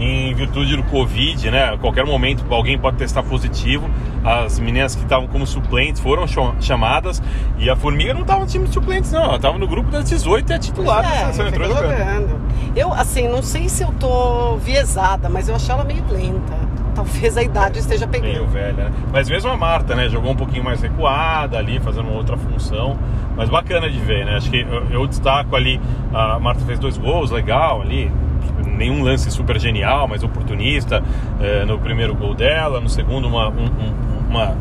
em 0.01 0.33
virtude 0.33 0.75
do 0.75 0.83
Covid, 0.83 1.51
né? 1.51 1.73
A 1.73 1.77
qualquer 1.77 2.03
momento 2.05 2.43
alguém 2.49 2.77
pode 2.77 2.97
testar 2.97 3.21
positivo. 3.21 3.87
As 4.23 4.59
meninas 4.59 4.95
que 4.95 5.03
estavam 5.03 5.27
como 5.27 5.45
suplentes 5.45 6.01
foram 6.01 6.25
chamadas 6.59 7.21
e 7.57 7.69
a 7.69 7.75
Formiga 7.75 8.13
não 8.13 8.21
estava 8.21 8.39
no 8.39 8.47
time 8.47 8.65
de 8.65 8.73
suplentes, 8.73 9.11
não. 9.11 9.23
Ela 9.23 9.35
estava 9.35 9.57
no 9.59 9.67
grupo 9.67 9.91
das 9.91 10.09
18 10.09 10.51
e 10.51 10.55
é 10.55 10.59
titular. 10.59 11.05
É, 11.05 11.47
entrou 11.47 11.67
jogando. 11.67 12.41
Eu, 12.75 12.91
assim, 12.91 13.27
não 13.27 13.43
sei 13.43 13.69
se 13.69 13.83
eu 13.83 13.91
tô 13.99 14.57
viesada, 14.57 15.29
mas 15.29 15.47
eu 15.47 15.55
achei 15.55 15.73
ela 15.73 15.83
meio 15.83 16.03
lenta. 16.09 16.71
Talvez 16.95 17.37
a 17.37 17.43
idade 17.43 17.79
esteja 17.79 18.07
pegando. 18.07 18.31
Meio 18.31 18.47
velha, 18.47 18.89
né? 18.89 18.91
Mas 19.13 19.29
mesmo 19.29 19.49
a 19.51 19.55
Marta, 19.55 19.95
né? 19.95 20.09
Jogou 20.09 20.31
um 20.31 20.35
pouquinho 20.35 20.63
mais 20.63 20.81
recuada 20.81 21.57
ali, 21.57 21.79
fazendo 21.79 22.09
uma 22.09 22.17
outra 22.17 22.37
função. 22.37 22.97
Mas 23.35 23.49
bacana 23.49 23.89
de 23.89 23.99
ver, 23.99 24.25
né? 24.25 24.35
Acho 24.35 24.49
que 24.49 24.61
eu, 24.61 24.89
eu 24.89 25.07
destaco 25.07 25.55
ali, 25.55 25.79
a 26.13 26.39
Marta 26.39 26.65
fez 26.65 26.79
dois 26.79 26.97
gols, 26.97 27.31
legal 27.31 27.81
ali. 27.81 28.11
Nenhum 28.81 29.03
lance 29.03 29.29
super 29.29 29.59
genial, 29.59 30.07
mas 30.07 30.23
oportunista 30.23 31.03
eh, 31.39 31.65
no 31.65 31.77
primeiro 31.77 32.15
gol 32.15 32.33
dela. 32.33 32.81
No 32.81 32.89
segundo, 32.89 33.27
uma, 33.27 33.47
um, 33.49 33.65
um, 33.65 34.27
uma 34.29 34.57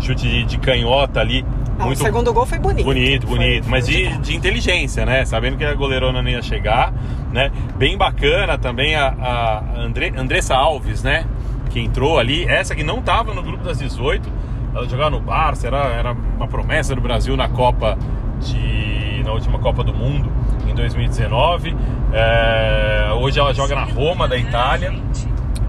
chute 0.00 0.28
de, 0.28 0.42
de 0.44 0.58
canhota 0.58 1.20
ali. 1.20 1.44
Ah, 1.78 1.86
muito 1.86 2.00
O 2.00 2.02
segundo 2.04 2.32
gol 2.32 2.44
foi 2.44 2.58
bonito. 2.58 2.84
Bonito, 2.84 3.26
Foi- 3.28 3.38
bonito, 3.38 3.62
foi 3.62 3.70
mas 3.70 3.86
de, 3.86 4.02
trás. 4.02 4.20
de 4.22 4.34
inteligência, 4.36 5.06
né? 5.06 5.24
Sabendo 5.24 5.56
que 5.56 5.64
a 5.64 5.72
goleirona 5.72 6.20
não 6.20 6.28
ia 6.28 6.42
chegar, 6.42 6.92
né? 7.32 7.52
Bem 7.76 7.96
bacana 7.96 8.58
também 8.58 8.96
a, 8.96 9.06
a 9.06 9.80
Andre, 9.80 10.12
Andressa 10.16 10.56
Alves, 10.56 11.04
né? 11.04 11.24
Que 11.70 11.78
entrou 11.78 12.18
ali, 12.18 12.44
essa 12.46 12.74
que 12.74 12.82
não 12.82 13.00
tava 13.00 13.32
no 13.32 13.42
grupo 13.42 13.62
das 13.62 13.78
18, 13.78 14.28
ela 14.74 14.88
jogava 14.88 15.10
no 15.10 15.20
Barça, 15.20 15.68
era, 15.68 15.78
era 15.90 16.12
uma 16.12 16.48
promessa 16.48 16.92
do 16.94 17.00
Brasil 17.00 17.36
na 17.36 17.48
Copa 17.48 17.96
de. 18.40 19.22
na 19.24 19.32
última 19.32 19.58
Copa 19.60 19.84
do 19.84 19.94
Mundo 19.94 20.28
em 20.68 20.74
2019. 20.74 21.76
É, 22.12 23.12
hoje 23.12 23.38
ela 23.38 23.54
joga 23.54 23.74
na 23.74 23.84
Roma 23.84 24.26
da 24.26 24.36
Itália. 24.36 24.92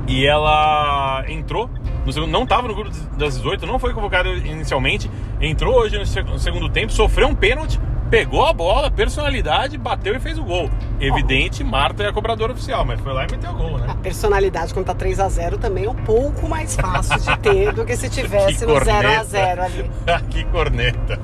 E 0.07 0.25
ela 0.25 1.23
entrou 1.27 1.69
no 2.05 2.11
segundo, 2.11 2.31
não 2.31 2.43
estava 2.43 2.67
no 2.67 2.75
grupo 2.75 2.91
das 3.17 3.35
18, 3.37 3.65
não 3.65 3.77
foi 3.79 3.93
convocada 3.93 4.29
inicialmente, 4.29 5.09
entrou 5.39 5.75
hoje 5.75 5.97
no 5.97 6.05
seg- 6.05 6.27
no 6.27 6.39
segundo 6.39 6.69
tempo, 6.69 6.91
sofreu 6.91 7.27
um 7.27 7.35
pênalti, 7.35 7.79
pegou 8.09 8.45
a 8.45 8.51
bola, 8.51 8.91
personalidade, 8.91 9.77
bateu 9.77 10.13
e 10.15 10.19
fez 10.19 10.37
o 10.37 10.43
gol. 10.43 10.69
Evidente, 10.99 11.63
Marta 11.63 12.03
é 12.03 12.09
a 12.09 12.13
cobradora 12.13 12.51
oficial, 12.51 12.83
mas 12.83 12.99
foi 12.99 13.13
lá 13.13 13.23
e 13.25 13.31
meteu 13.31 13.51
o 13.51 13.53
gol, 13.55 13.75
A 13.77 13.79
né? 13.79 13.97
personalidade 14.03 14.73
quando 14.73 14.85
tá 14.87 14.93
3x0 14.93 15.57
também 15.57 15.85
é 15.85 15.89
um 15.89 15.95
pouco 15.95 16.47
mais 16.49 16.75
fácil 16.75 17.17
de 17.19 17.37
ter 17.39 17.71
do 17.71 17.85
que 17.85 17.95
se 17.95 18.09
tivesse 18.11 18.59
Que 18.59 18.65
no 18.65 18.73
corneta. 18.73 19.23
0x0 19.25 19.59
ali. 19.59 19.91
que 20.29 20.43
corneta. 20.45 21.19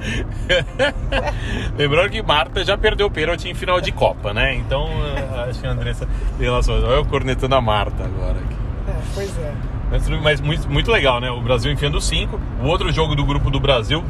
Lembrando 1.77 2.09
que 2.09 2.21
Marta 2.21 2.63
já 2.63 2.77
perdeu 2.77 3.07
o 3.07 3.11
pênalti 3.11 3.49
em 3.49 3.53
final 3.53 3.81
de 3.81 3.91
Copa, 3.91 4.33
né? 4.33 4.55
Então, 4.55 4.87
eh, 5.15 5.49
acho 5.49 5.59
que 5.59 5.67
a 5.67 5.71
Andressa 5.71 6.07
tem 6.37 6.47
relação. 6.47 6.75
Olha 6.75 6.85
eu 6.95 7.05
cornetando 7.05 7.55
a 7.55 7.61
Marta 7.61 8.03
agora 8.03 8.37
aqui. 8.39 8.55
É, 8.89 8.95
pois 9.13 9.37
é. 9.39 9.53
Mas, 9.89 10.07
mas 10.21 10.41
muito, 10.41 10.69
muito 10.69 10.91
legal, 10.91 11.19
né? 11.19 11.29
O 11.31 11.41
Brasil 11.41 11.71
enfiando 11.71 11.99
5. 11.99 12.39
O 12.63 12.67
outro 12.67 12.91
jogo 12.91 13.15
do 13.15 13.23
grupo 13.25 13.49
do 13.49 13.59
Brasil, 13.59 14.03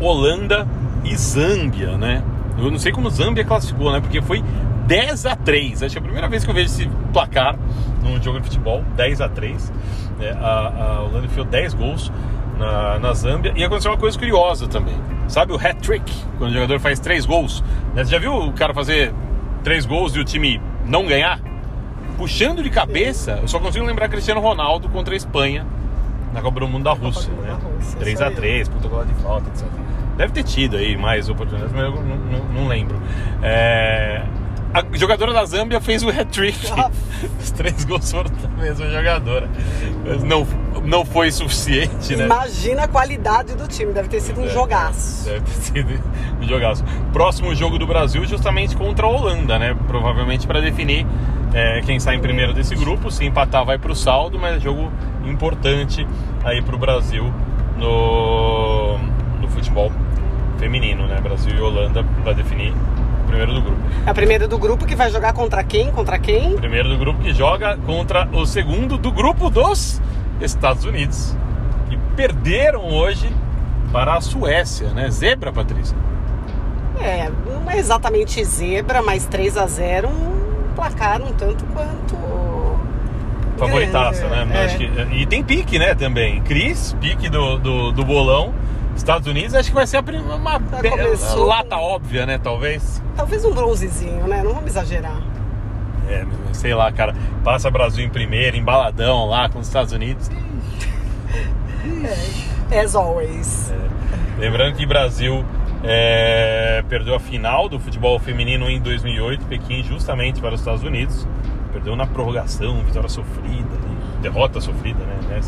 Holanda 0.00 0.66
e 1.04 1.16
Zâmbia, 1.16 1.96
né? 1.96 2.22
Eu 2.58 2.70
não 2.70 2.78
sei 2.78 2.90
como 2.92 3.08
Zâmbia 3.10 3.44
classificou, 3.44 3.92
né? 3.92 4.00
Porque 4.00 4.20
foi 4.22 4.42
10 4.86 5.26
a 5.26 5.36
3 5.36 5.82
Acho 5.82 5.92
que 5.92 5.98
é 5.98 6.00
a 6.00 6.02
primeira 6.02 6.28
vez 6.28 6.44
que 6.44 6.50
eu 6.50 6.54
vejo 6.54 6.66
esse 6.66 6.88
placar 7.12 7.56
num 8.02 8.22
jogo 8.22 8.38
de 8.40 8.46
futebol, 8.46 8.84
10 8.96 9.20
a 9.20 9.28
3 9.28 9.72
É, 10.20 10.30
a, 10.30 10.96
a 10.96 11.02
Holanda 11.02 11.26
enfiou 11.26 11.44
10 11.44 11.74
gols 11.74 12.12
na, 12.58 12.98
na 12.98 13.12
Zâmbia. 13.12 13.52
E 13.56 13.64
aconteceu 13.64 13.90
uma 13.90 13.98
coisa 13.98 14.18
curiosa 14.18 14.66
também. 14.66 14.94
Sabe 15.28 15.52
o 15.52 15.56
hat-trick? 15.56 16.12
Quando 16.38 16.50
o 16.50 16.54
jogador 16.54 16.80
faz 16.80 16.98
3 16.98 17.26
gols. 17.26 17.62
Né? 17.94 18.04
Você 18.04 18.10
já 18.10 18.18
viu 18.18 18.32
o 18.34 18.52
cara 18.52 18.72
fazer 18.72 19.12
3 19.62 19.86
gols 19.86 20.14
e 20.14 20.20
o 20.20 20.24
time 20.24 20.60
não 20.84 21.06
ganhar? 21.06 21.40
Puxando 22.16 22.62
de 22.62 22.70
cabeça, 22.70 23.38
eu 23.42 23.48
só 23.48 23.58
consigo 23.58 23.84
lembrar 23.84 24.08
Cristiano 24.08 24.40
Ronaldo 24.40 24.88
contra 24.88 25.12
a 25.14 25.16
Espanha 25.16 25.66
na 26.32 26.40
Copa 26.40 26.60
do 26.60 26.68
Mundo 26.68 26.84
da 26.84 26.92
Rússia, 26.92 27.32
né? 27.42 27.48
da 27.48 27.54
Rússia, 27.54 27.98
3 27.98 28.14
isso 28.14 28.24
a 28.24 28.28
aí. 28.28 28.34
3 28.34 28.68
protocolo 28.68 29.04
de 29.04 29.14
falta, 29.22 29.48
etc. 29.50 29.66
Deve 30.16 30.32
ter 30.32 30.42
tido 30.44 30.76
aí 30.76 30.96
mais 30.96 31.28
oportunidades, 31.28 31.74
mas 31.74 31.84
eu 31.84 31.90
não, 31.92 32.16
não- 32.16 32.44
não 32.62 32.68
lembro. 32.68 32.98
É, 33.42 34.22
A 34.74 34.82
jogadora 34.96 35.32
da 35.32 35.44
Zâmbia 35.44 35.80
fez 35.80 36.02
o 36.02 36.08
hat-trick. 36.10 36.58
Ah. 36.76 36.90
Os 37.40 37.50
três 37.50 37.84
gols 37.86 38.10
foram 38.10 38.30
da 38.30 38.48
mesma 38.62 38.90
jogadora. 38.90 39.48
Mas 40.06 40.22
não, 40.22 40.46
não 40.84 41.02
foi 41.04 41.30
suficiente, 41.32 42.14
né? 42.14 42.26
Imagina 42.26 42.82
a 42.84 42.88
qualidade 42.88 43.54
do 43.54 43.66
time, 43.66 43.92
deve 43.94 44.08
ter 44.08 44.20
sido 44.20 44.40
um 44.42 44.44
É, 44.44 44.48
jogaço. 44.50 45.24
Deve 45.24 45.40
ter 45.40 45.50
sido 45.52 46.02
um 46.42 46.46
jogaço. 46.46 46.84
Próximo 47.12 47.54
jogo 47.54 47.78
do 47.78 47.86
Brasil, 47.86 48.26
justamente 48.26 48.76
contra 48.76 49.06
a 49.06 49.08
Holanda, 49.08 49.58
né? 49.58 49.74
Provavelmente 49.86 50.46
para 50.46 50.60
definir 50.60 51.06
é, 51.56 51.80
quem 51.80 51.98
sai 51.98 52.16
em 52.16 52.20
primeiro 52.20 52.52
desse 52.52 52.74
grupo. 52.74 53.10
Se 53.10 53.24
empatar, 53.24 53.64
vai 53.64 53.78
para 53.78 53.90
o 53.90 53.96
saldo, 53.96 54.38
mas 54.38 54.56
é 54.56 54.60
jogo 54.60 54.92
importante 55.24 56.06
aí 56.44 56.60
para 56.60 56.74
o 56.74 56.78
Brasil 56.78 57.32
no, 57.78 58.98
no 59.40 59.48
futebol 59.48 59.90
feminino, 60.58 61.06
né? 61.06 61.18
Brasil 61.18 61.56
e 61.56 61.60
Holanda 61.60 62.04
para 62.22 62.34
definir 62.34 62.72
o 62.72 63.26
primeiro 63.26 63.54
do 63.54 63.62
grupo. 63.62 63.80
É 64.06 64.10
a 64.10 64.14
primeira 64.14 64.46
do 64.46 64.58
grupo 64.58 64.84
que 64.84 64.94
vai 64.94 65.10
jogar 65.10 65.32
contra 65.32 65.64
quem? 65.64 65.90
Contra 65.90 66.18
quem? 66.18 66.56
Primeiro 66.56 66.90
do 66.90 66.98
grupo 66.98 67.22
que 67.22 67.32
joga 67.32 67.78
contra 67.86 68.28
o 68.32 68.44
segundo 68.44 68.98
do 68.98 69.10
grupo 69.10 69.48
dos 69.48 70.00
Estados 70.42 70.84
Unidos. 70.84 71.34
Que 71.88 71.96
perderam 72.14 72.84
hoje 72.84 73.34
para 73.92 74.14
a 74.14 74.20
Suécia, 74.20 74.90
né? 74.90 75.10
Zebra, 75.10 75.50
Patrícia. 75.54 75.96
É, 77.00 77.30
não 77.46 77.70
é 77.70 77.78
exatamente 77.78 78.44
zebra, 78.44 79.00
mas 79.00 79.24
3 79.24 79.56
a 79.56 79.66
0 79.66 80.08
um 80.08 80.35
placar 80.76 81.20
um 81.22 81.32
tanto 81.32 81.64
quanto. 81.66 82.16
Favoritaça, 83.58 84.28
grande, 84.28 84.50
né? 84.50 84.60
é. 84.60 84.64
Acho 84.66 84.76
que, 84.76 84.84
e 85.16 85.26
tem 85.26 85.42
pique, 85.42 85.78
né, 85.78 85.94
também. 85.94 86.42
Cris, 86.42 86.94
pique 87.00 87.28
do, 87.30 87.58
do, 87.58 87.92
do 87.92 88.04
bolão. 88.04 88.54
Estados 88.94 89.26
Unidos, 89.28 89.54
acho 89.54 89.68
que 89.68 89.74
vai 89.74 89.86
ser 89.86 89.98
uma 89.98 90.58
começou 90.58 91.44
lata 91.44 91.76
óbvia, 91.76 92.24
né? 92.24 92.38
Talvez. 92.38 93.02
Talvez 93.14 93.44
um 93.44 93.52
bronzezinho, 93.52 94.26
né? 94.26 94.42
Não 94.42 94.54
vamos 94.54 94.70
exagerar. 94.70 95.20
É, 96.08 96.24
sei 96.52 96.74
lá, 96.74 96.90
cara. 96.90 97.14
Passa 97.44 97.70
Brasil 97.70 98.04
em 98.04 98.08
primeiro, 98.08 98.56
embaladão 98.56 99.26
lá 99.26 99.50
com 99.50 99.58
os 99.58 99.66
Estados 99.66 99.92
Unidos. 99.92 100.30
As 102.74 102.94
always. 102.94 103.72
Lembrando 104.38 104.76
que 104.76 104.86
Brasil 104.86 105.44
é, 105.86 106.84
perdeu 106.88 107.14
a 107.14 107.20
final 107.20 107.68
do 107.68 107.78
futebol 107.78 108.18
feminino 108.18 108.68
em 108.68 108.80
2008, 108.80 109.46
Pequim, 109.46 109.82
justamente 109.82 110.40
para 110.40 110.54
os 110.54 110.60
Estados 110.60 110.82
Unidos. 110.82 111.26
Perdeu 111.72 111.94
na 111.94 112.06
prorrogação, 112.06 112.82
vitória 112.82 113.08
sofrida, 113.08 113.68
derrota 114.20 114.60
sofrida, 114.60 114.98
né? 115.04 115.40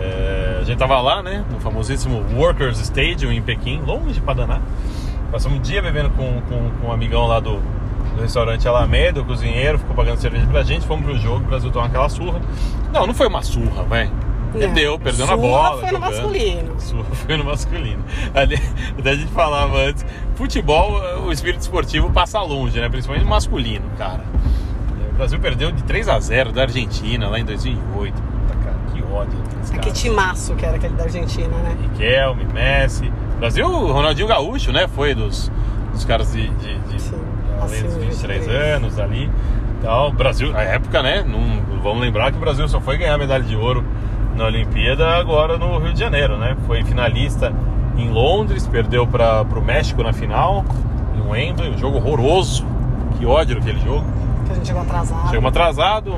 É, 0.00 0.58
a 0.60 0.64
gente 0.64 0.78
tava 0.78 1.00
lá, 1.00 1.22
né? 1.22 1.44
No 1.50 1.60
famosíssimo 1.60 2.24
Workers 2.34 2.78
Stadium 2.80 3.32
em 3.32 3.42
Pequim, 3.42 3.80
longe 3.80 4.20
para 4.20 4.34
danar. 4.34 4.62
Passamos 5.30 5.58
um 5.58 5.62
dia 5.62 5.82
bebendo 5.82 6.10
com, 6.10 6.40
com, 6.42 6.70
com 6.70 6.88
um 6.88 6.92
amigão 6.92 7.26
lá 7.26 7.40
do, 7.40 7.60
do 8.14 8.22
restaurante 8.22 8.66
Alameda, 8.66 9.20
o 9.20 9.24
cozinheiro, 9.24 9.78
ficou 9.78 9.94
pagando 9.94 10.18
cerveja 10.18 10.46
pra 10.46 10.62
gente, 10.62 10.86
fomos 10.86 11.04
pro 11.04 11.18
jogo, 11.18 11.44
o 11.44 11.48
Brasil 11.48 11.70
tomou 11.70 11.88
aquela 11.88 12.08
surra. 12.08 12.40
Não, 12.92 13.06
não 13.06 13.14
foi 13.14 13.26
uma 13.26 13.42
surra, 13.42 13.82
velho. 13.84 14.25
Perdeu, 14.58 14.98
perdeu 14.98 15.26
na 15.26 15.36
bola. 15.36 15.80
foi 15.80 15.92
no 15.92 15.94
jogando. 15.94 16.12
masculino. 16.12 16.80
Surra 16.80 17.04
foi 17.14 17.36
no 17.36 17.44
masculino. 17.44 18.04
Ali, 18.34 18.58
até 18.98 19.10
a 19.10 19.14
gente 19.14 19.32
falava 19.32 19.78
antes, 19.78 20.04
futebol, 20.34 21.00
o 21.26 21.32
espírito 21.32 21.60
esportivo 21.60 22.10
passa 22.10 22.40
longe, 22.42 22.80
né? 22.80 22.88
Principalmente 22.88 23.24
no 23.24 23.30
masculino, 23.30 23.84
cara. 23.98 24.24
O 25.10 25.14
Brasil 25.16 25.38
perdeu 25.40 25.72
de 25.72 25.82
3 25.82 26.08
a 26.08 26.20
0 26.20 26.52
da 26.52 26.62
Argentina 26.62 27.28
lá 27.28 27.38
em 27.40 27.44
2008. 27.44 28.14
Puta, 28.14 28.54
cara, 28.62 28.76
que 28.92 29.02
ódio 29.02 29.38
daqueles 29.38 29.70
Que 29.70 29.92
timaço 29.92 30.54
que 30.54 30.66
era 30.66 30.76
aquele 30.76 30.94
da 30.94 31.04
Argentina, 31.04 31.56
né? 31.56 31.76
Riquelme, 31.82 32.44
Messi. 32.52 33.10
Brasil, 33.38 33.66
Ronaldinho 33.66 34.28
Gaúcho, 34.28 34.72
né? 34.72 34.86
Foi 34.88 35.14
dos, 35.14 35.50
dos 35.92 36.04
caras 36.04 36.32
de, 36.32 36.48
de, 36.48 36.78
de 36.80 37.00
Sim, 37.00 37.18
além 37.60 37.82
dos 37.82 37.92
acima 37.92 38.04
de 38.04 38.10
23 38.10 38.38
23. 38.40 38.74
anos 38.74 38.98
ali. 38.98 39.30
Então, 39.78 40.10
Brasil, 40.12 40.52
na 40.52 40.62
época, 40.62 41.02
né? 41.02 41.22
Não, 41.26 41.80
vamos 41.82 42.00
lembrar 42.00 42.30
que 42.30 42.36
o 42.36 42.40
Brasil 42.40 42.68
só 42.68 42.80
foi 42.80 42.98
ganhar 42.98 43.16
medalha 43.18 43.44
de 43.44 43.56
ouro 43.56 43.84
na 44.36 44.44
Olimpíada 44.46 45.08
agora 45.16 45.56
no 45.58 45.78
Rio 45.78 45.92
de 45.92 46.00
Janeiro, 46.00 46.36
né? 46.36 46.56
Foi 46.66 46.82
finalista 46.84 47.52
em 47.96 48.10
Londres, 48.10 48.66
perdeu 48.66 49.06
para 49.06 49.42
o 49.42 49.62
México 49.64 50.02
na 50.02 50.12
final, 50.12 50.64
em 51.16 51.28
Wembley, 51.28 51.70
um 51.70 51.78
jogo 51.78 51.96
horroroso. 51.96 52.64
Que 53.18 53.24
ódio 53.24 53.56
aquele 53.58 53.80
jogo. 53.80 54.04
Que 54.44 54.52
a 54.52 54.54
gente 54.56 54.66
chegou 54.66 54.82
atrasado. 54.82 55.26
Chegamos 55.28 55.48
atrasado, 55.48 56.14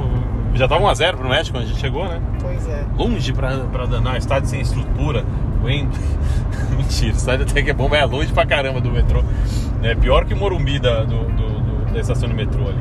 já 0.54 0.66
tava 0.66 0.82
1x0 0.84 1.16
pro 1.16 1.28
México 1.28 1.56
quando 1.56 1.64
a 1.64 1.66
gente 1.68 1.78
chegou, 1.80 2.04
né? 2.08 2.20
Pois 2.42 2.68
é. 2.68 2.84
longe 2.96 3.32
pra, 3.32 3.56
pra 3.70 3.86
danar, 3.86 4.16
estádio 4.16 4.48
sem 4.48 4.60
estrutura. 4.60 5.24
Wembley. 5.62 5.88
Mentira, 6.76 7.12
o 7.12 7.16
estádio 7.16 7.46
até 7.48 7.62
que 7.62 7.70
é 7.70 7.74
bom, 7.74 7.88
mas 7.88 8.00
é 8.00 8.04
longe 8.04 8.32
pra 8.32 8.44
caramba 8.46 8.80
do 8.80 8.90
metrô. 8.90 9.22
É 9.82 9.94
pior 9.94 10.24
que 10.24 10.34
o 10.34 10.36
Morumbi 10.36 10.78
da, 10.80 11.04
do, 11.04 11.16
do- 11.24 11.60
do- 11.60 11.92
da 11.92 12.00
estação 12.00 12.28
de 12.28 12.34
metrô 12.34 12.62
ali. 12.68 12.78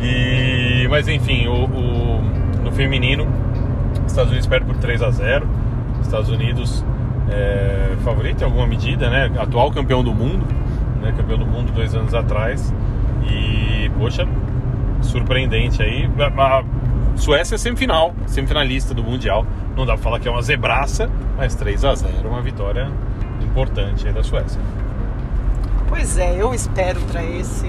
E, 0.00 0.86
mas 0.88 1.08
enfim, 1.08 1.46
o, 1.48 1.64
o- 1.64 2.20
no 2.62 2.70
feminino, 2.72 3.26
Estados 4.12 4.30
Unidos 4.30 4.46
perde 4.46 4.66
por 4.66 4.76
3 4.76 5.02
a 5.02 5.10
0 5.10 5.48
Estados 6.02 6.28
Unidos 6.28 6.84
é, 7.30 7.96
favorito 8.02 8.42
em 8.42 8.44
alguma 8.44 8.66
medida, 8.66 9.10
né? 9.10 9.30
Atual 9.38 9.70
campeão 9.70 10.02
do 10.02 10.14
mundo, 10.14 10.46
né? 11.00 11.12
Campeão 11.16 11.38
do 11.38 11.46
mundo 11.46 11.72
dois 11.72 11.94
anos 11.94 12.14
atrás. 12.14 12.72
E, 13.28 13.90
poxa, 13.98 14.26
surpreendente 15.02 15.82
aí. 15.82 16.08
A, 16.38 16.64
Suécia 17.16 17.56
é 17.56 17.58
semifinal, 17.58 18.14
semifinalista 18.26 18.94
do 18.94 19.02
Mundial. 19.02 19.44
Não 19.76 19.84
dá 19.84 19.94
pra 19.94 20.02
falar 20.02 20.20
que 20.20 20.28
é 20.28 20.30
uma 20.30 20.42
zebraça, 20.42 21.10
mas 21.36 21.54
3 21.54 21.84
a 21.84 21.94
0 21.94 22.28
uma 22.28 22.40
vitória 22.40 22.88
importante 23.42 24.06
aí 24.06 24.12
da 24.12 24.22
Suécia. 24.22 24.60
Pois 25.88 26.16
é, 26.16 26.40
eu 26.40 26.54
espero 26.54 27.00
para 27.02 27.24
esse. 27.24 27.66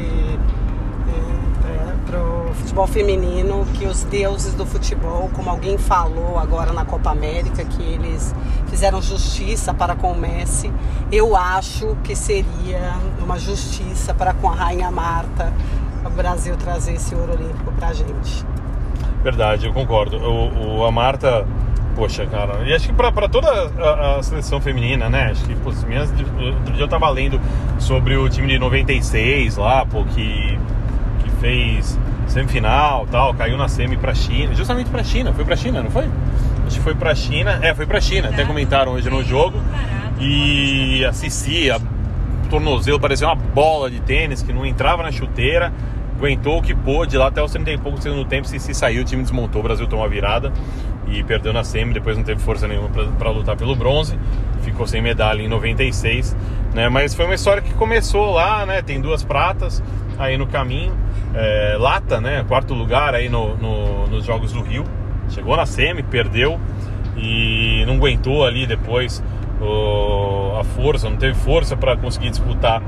Futebol 2.53 2.87
feminino, 2.87 3.65
que 3.73 3.85
os 3.85 4.03
deuses 4.03 4.53
do 4.53 4.65
futebol, 4.65 5.29
como 5.33 5.49
alguém 5.49 5.77
falou 5.77 6.37
agora 6.37 6.73
na 6.73 6.85
Copa 6.85 7.11
América, 7.11 7.63
que 7.63 7.81
eles 7.81 8.33
fizeram 8.67 9.01
justiça 9.01 9.73
para 9.73 9.95
com 9.95 10.11
o 10.11 10.17
Messi, 10.17 10.71
eu 11.11 11.35
acho 11.35 11.97
que 12.03 12.15
seria 12.15 12.93
uma 13.21 13.39
justiça 13.39 14.13
para 14.13 14.33
com 14.33 14.49
a 14.49 14.55
Rainha 14.55 14.91
Marta 14.91 15.53
o 16.05 16.09
Brasil 16.09 16.55
trazer 16.57 16.93
esse 16.93 17.13
ouro 17.13 17.33
olímpico 17.33 17.71
pra 17.73 17.93
gente. 17.93 18.45
Verdade, 19.23 19.65
eu 19.65 19.73
concordo. 19.73 20.17
O, 20.17 20.79
o 20.79 20.85
a 20.85 20.91
Marta, 20.91 21.45
poxa, 21.95 22.25
cara, 22.25 22.63
e 22.65 22.73
acho 22.73 22.87
que 22.87 22.93
para 22.93 23.27
toda 23.27 23.49
a, 23.49 24.17
a, 24.17 24.23
seleção 24.23 24.61
feminina, 24.61 25.09
né? 25.09 25.31
Acho 25.31 25.43
que, 25.43 25.55
pô, 25.55 25.71
minhas, 25.87 26.09
outro 26.11 26.73
dia 26.73 26.83
eu 26.83 26.87
tava 26.87 27.09
lendo 27.09 27.39
sobre 27.77 28.15
o 28.15 28.29
time 28.29 28.47
de 28.47 28.57
96 28.57 29.57
lá, 29.57 29.85
pô, 29.85 30.05
que, 30.05 30.57
que 31.23 31.29
fez 31.41 31.99
semifinal 32.29 33.07
tal, 33.11 33.33
caiu 33.33 33.57
na 33.57 33.67
semi 33.67 33.97
pra 33.97 34.13
China, 34.13 34.53
justamente 34.53 34.89
pra 34.89 35.03
China, 35.03 35.33
foi 35.33 35.45
pra 35.45 35.55
China, 35.55 35.83
não 35.83 35.91
foi? 35.91 36.09
Acho 36.67 36.77
que 36.77 36.83
foi 36.83 36.95
pra 36.95 37.15
China, 37.15 37.59
é, 37.61 37.73
foi 37.73 37.85
pra 37.85 37.99
China, 37.99 38.29
até 38.29 38.45
comentaram 38.45 38.93
hoje 38.93 39.09
no 39.09 39.23
jogo. 39.23 39.59
E 40.19 41.03
a 41.05 41.13
Cici, 41.13 41.71
a 41.71 41.79
tornozelo 42.49 42.99
parecia 42.99 43.27
uma 43.27 43.35
bola 43.35 43.89
de 43.89 43.99
tênis 44.01 44.41
que 44.41 44.51
não 44.51 44.65
entrava 44.65 45.01
na 45.01 45.11
chuteira 45.11 45.71
aguentou 46.19 46.59
o 46.59 46.61
que 46.61 46.75
pôde 46.75 47.17
lá 47.17 47.27
até 47.27 47.41
os 47.41 47.51
30 47.51 47.71
e 47.71 47.77
pouco 47.77 47.97
do 47.97 48.03
segundo 48.03 48.25
tempo. 48.25 48.45
Se 48.45 48.73
saiu, 48.73 49.01
o 49.01 49.05
time 49.05 49.23
desmontou, 49.23 49.61
o 49.61 49.63
Brasil 49.63 49.87
tomou 49.87 50.05
a 50.05 50.07
virada 50.09 50.51
e 51.07 51.23
perdeu 51.23 51.53
na 51.53 51.63
semi. 51.63 51.93
Depois 51.93 52.17
não 52.17 52.23
teve 52.23 52.41
força 52.41 52.67
nenhuma 52.67 52.89
para 52.89 53.31
lutar 53.31 53.55
pelo 53.55 53.75
bronze, 53.75 54.19
ficou 54.61 54.85
sem 54.85 55.01
medalha 55.01 55.41
em 55.41 55.47
96. 55.47 56.35
Né? 56.73 56.89
Mas 56.89 57.13
foi 57.13 57.25
uma 57.25 57.35
história 57.35 57.61
que 57.61 57.73
começou 57.73 58.31
lá, 58.31 58.65
né? 58.65 58.81
Tem 58.81 59.01
duas 59.01 59.23
pratas 59.23 59.83
aí 60.17 60.37
no 60.37 60.47
caminho. 60.47 60.93
É, 61.33 61.75
lata, 61.79 62.19
né? 62.19 62.43
Quarto 62.47 62.73
lugar 62.73 63.15
aí 63.15 63.29
no, 63.29 63.55
no, 63.57 64.07
nos 64.07 64.25
Jogos 64.25 64.51
do 64.53 64.61
Rio. 64.61 64.83
Chegou 65.29 65.55
na 65.55 65.65
semi, 65.65 66.03
perdeu 66.03 66.59
e 67.15 67.83
não 67.85 67.95
aguentou 67.95 68.45
ali 68.45 68.65
depois 68.65 69.23
o, 69.61 70.57
a 70.59 70.63
força, 70.63 71.09
não 71.09 71.17
teve 71.17 71.35
força 71.35 71.75
para 71.75 71.95
conseguir 71.97 72.29
disputar 72.29 72.81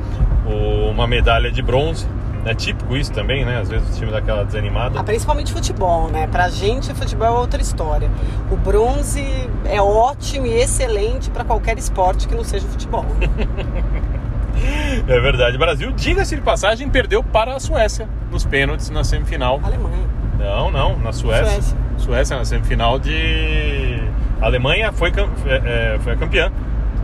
o, 0.45 0.89
uma 0.89 1.05
medalha 1.07 1.51
de 1.51 1.61
bronze. 1.61 2.07
É 2.43 2.55
típico 2.55 2.95
isso 2.95 3.11
também, 3.11 3.45
né? 3.45 3.59
Às 3.59 3.69
vezes 3.69 3.87
o 3.89 3.99
time 3.99 4.11
dá 4.11 4.17
aquela 4.17 4.43
desanimada. 4.43 4.99
Ah, 4.99 5.03
principalmente 5.03 5.53
futebol, 5.53 6.09
né? 6.09 6.27
Pra 6.27 6.49
gente, 6.49 6.91
futebol 6.93 7.27
é 7.27 7.29
outra 7.29 7.61
história. 7.61 8.09
O 8.49 8.55
bronze 8.55 9.23
é 9.65 9.79
ótimo 9.79 10.47
e 10.47 10.53
excelente 10.53 11.29
para 11.29 11.43
qualquer 11.43 11.77
esporte 11.77 12.27
que 12.27 12.33
não 12.33 12.43
seja 12.43 12.67
futebol. 12.67 13.05
é 15.07 15.19
verdade. 15.19 15.55
O 15.55 15.59
Brasil, 15.59 15.91
diga-se 15.91 16.35
de 16.35 16.41
passagem, 16.41 16.89
perdeu 16.89 17.23
para 17.23 17.55
a 17.55 17.59
Suécia 17.59 18.09
nos 18.31 18.43
pênaltis 18.43 18.89
na 18.89 19.03
semifinal. 19.03 19.59
Alemanha. 19.63 20.07
Não, 20.39 20.71
não, 20.71 20.97
na 20.97 21.11
Suécia. 21.11 21.45
Suécia, 21.45 21.77
Suécia 21.97 22.37
na 22.37 22.45
semifinal 22.45 22.97
de. 22.97 24.01
A 24.41 24.45
Alemanha 24.47 24.91
foi, 24.91 25.11
é, 25.45 25.93
é, 25.95 25.99
foi 25.99 26.13
a 26.13 26.15
campeã, 26.15 26.51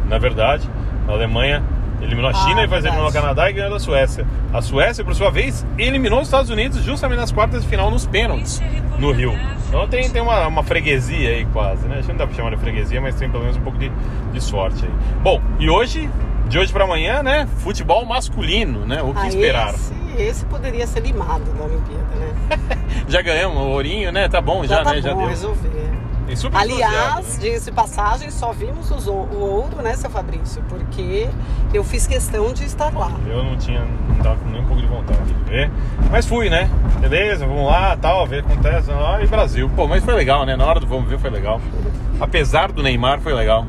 na 0.10 0.18
verdade. 0.18 0.68
A 1.08 1.12
Alemanha 1.12 1.62
Eliminou 2.02 2.30
a 2.30 2.34
China 2.34 2.62
ah, 2.62 2.64
e 2.64 2.68
vai 2.68 2.80
eliminar 2.80 3.08
o 3.08 3.12
Canadá 3.12 3.50
e 3.50 3.54
ganhou 3.54 3.76
a 3.76 3.80
Suécia. 3.80 4.26
A 4.54 4.62
Suécia, 4.62 5.04
por 5.04 5.16
sua 5.16 5.32
vez, 5.32 5.66
eliminou 5.78 6.22
os 6.22 6.28
Estados 6.28 6.50
Unidos 6.50 6.84
justamente 6.84 7.20
nas 7.20 7.32
quartas 7.32 7.64
de 7.64 7.68
final 7.68 7.90
nos 7.90 8.06
pênaltis 8.06 8.62
no 9.00 9.12
Rio. 9.12 9.34
Então 9.68 9.88
tem, 9.88 10.10
tem 10.10 10.22
uma, 10.22 10.48
uma 10.48 10.64
freguesia 10.64 11.30
aí 11.30 11.46
quase, 11.46 11.88
né? 11.88 11.96
A 11.96 11.98
gente 11.98 12.10
não 12.10 12.18
dá 12.18 12.28
pra 12.28 12.36
chamar 12.36 12.52
de 12.52 12.58
freguesia, 12.58 13.02
mas 13.02 13.16
tem 13.16 13.30
pelo 13.30 13.44
menos 13.44 13.58
um 13.58 13.62
pouco 13.62 13.78
de, 13.78 13.92
de 14.32 14.42
sorte 14.42 14.86
aí. 14.86 14.92
Bom, 15.22 15.42
e 15.60 15.70
hoje, 15.70 16.10
de 16.48 16.60
hoje 16.60 16.72
para 16.72 16.84
amanhã, 16.84 17.22
né? 17.24 17.48
Futebol 17.58 18.06
masculino, 18.06 18.86
né? 18.86 19.02
O 19.02 19.14
que 19.14 19.20
ah, 19.20 19.28
esperar? 19.28 19.74
Esse, 19.74 19.94
esse 20.18 20.46
poderia 20.46 20.88
ser 20.88 21.02
limado 21.02 21.44
na 21.58 21.66
Olimpíada, 21.66 22.16
né? 22.16 22.78
já 23.10 23.22
ganhamos 23.22 23.58
o 23.58 23.68
ourinho, 23.68 24.12
né? 24.12 24.30
Tá 24.30 24.40
bom, 24.40 24.64
já, 24.64 24.78
já 24.78 24.84
tá 24.84 24.90
né? 24.92 24.96
Bom, 24.96 25.02
já 25.02 25.14
deu. 25.14 25.28
resolver. 25.28 25.87
Aliás, 26.54 27.40
diga-se 27.40 27.66
de 27.66 27.72
passagem, 27.72 28.30
só 28.30 28.52
vimos 28.52 28.90
o 29.08 29.14
ouro, 29.14 29.82
né, 29.82 29.96
seu 29.96 30.10
Fabrício? 30.10 30.62
Porque 30.68 31.30
eu 31.74 31.84
fiz 31.84 32.06
questão 32.06 32.54
de 32.54 32.66
estar 32.66 32.94
lá. 32.94 33.12
Eu 33.28 33.44
não 33.44 33.58
tinha, 33.58 33.86
não 34.10 34.16
tava 34.18 34.36
com 34.38 34.50
nem 34.50 34.62
um 34.62 34.66
pouco 34.66 34.82
de 34.82 34.88
vontade 34.88 35.24
de 35.24 35.34
ver. 35.50 35.72
Mas 36.12 36.26
fui, 36.26 36.50
né? 36.50 36.70
Beleza, 37.00 37.46
vamos 37.46 37.66
lá, 37.66 37.96
tal, 37.96 38.26
ver 38.28 38.44
o 38.44 38.46
que 38.46 38.52
acontece. 38.52 38.92
Lá, 38.92 39.22
e 39.24 39.28
Brasil. 39.28 39.70
Pô, 39.76 39.88
mas 39.88 40.04
foi 40.04 40.14
legal, 40.14 40.46
né? 40.46 40.56
Na 40.56 40.66
hora 40.66 40.80
do 40.80 40.88
vamos 40.88 41.10
ver 41.10 41.18
foi 41.20 41.30
legal. 41.30 41.62
Apesar 42.20 42.72
do 42.72 42.84
Neymar, 42.84 43.20
foi 43.20 43.34
legal. 43.34 43.66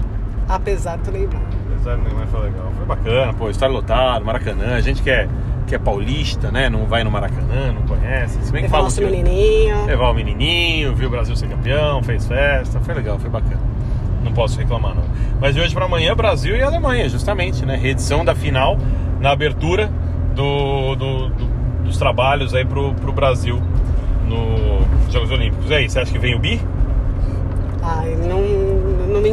Apesar 0.48 0.96
do 0.98 1.12
Neymar. 1.12 1.42
Apesar 1.70 1.96
do 1.96 2.02
Neymar, 2.02 2.26
foi 2.26 2.40
legal. 2.40 2.72
Foi 2.76 2.86
bacana, 2.86 3.32
pô, 3.34 3.50
estar 3.50 3.66
lotado, 3.68 4.24
Maracanã. 4.24 4.74
A 4.74 4.80
gente 4.80 5.02
quer. 5.02 5.24
É 5.24 5.28
que 5.68 5.74
é 5.74 5.78
paulista, 5.78 6.50
né? 6.50 6.68
Não 6.68 6.86
vai 6.86 7.04
no 7.04 7.10
Maracanã, 7.10 7.72
não 7.72 7.82
conhece. 7.82 8.38
Se 8.42 8.50
bem 8.50 8.64
que 8.64 8.70
falam 8.70 8.90
que 8.90 9.00
menininho. 9.00 9.86
Levar 9.86 10.10
o 10.10 10.14
menininho, 10.14 10.94
viu 10.94 11.08
o 11.08 11.10
Brasil 11.10 11.36
ser 11.36 11.48
campeão, 11.48 12.02
fez 12.02 12.26
festa, 12.26 12.80
foi 12.80 12.94
legal, 12.94 13.18
foi 13.18 13.30
bacana. 13.30 13.60
Não 14.24 14.32
posso 14.32 14.58
reclamar 14.58 14.94
não. 14.94 15.04
Mas 15.40 15.54
de 15.54 15.60
hoje 15.60 15.74
para 15.74 15.84
amanhã 15.84 16.16
Brasil 16.16 16.56
e 16.56 16.62
Alemanha, 16.62 17.08
justamente, 17.08 17.64
né? 17.64 17.76
Reedição 17.76 18.24
da 18.24 18.34
final 18.34 18.78
na 19.20 19.30
abertura 19.30 19.90
do, 20.34 20.94
do, 20.96 21.28
do, 21.28 21.44
dos 21.84 21.98
trabalhos 21.98 22.54
aí 22.54 22.64
pro, 22.64 22.94
pro 22.94 23.12
Brasil 23.12 23.60
nos 24.26 25.12
Jogos 25.12 25.30
Olímpicos. 25.30 25.70
E 25.70 25.74
aí, 25.74 25.88
você 25.88 26.00
acha 26.00 26.10
que 26.10 26.18
vem 26.18 26.34
o 26.34 26.38
bi? 26.38 26.60
Ai, 27.82 28.16
não, 28.16 28.38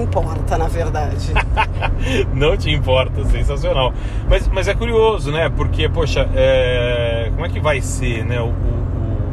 importa, 0.05 0.57
na 0.57 0.67
verdade. 0.67 1.33
não 2.33 2.55
te 2.55 2.71
importa, 2.71 3.23
sensacional. 3.25 3.93
Mas, 4.29 4.47
mas 4.47 4.67
é 4.67 4.73
curioso, 4.73 5.31
né? 5.31 5.49
Porque, 5.49 5.89
poxa, 5.89 6.27
é... 6.35 7.29
como 7.33 7.45
é 7.45 7.49
que 7.49 7.59
vai 7.59 7.81
ser, 7.81 8.23
né? 8.23 8.39
O, 8.39 8.45
o, 8.45 9.27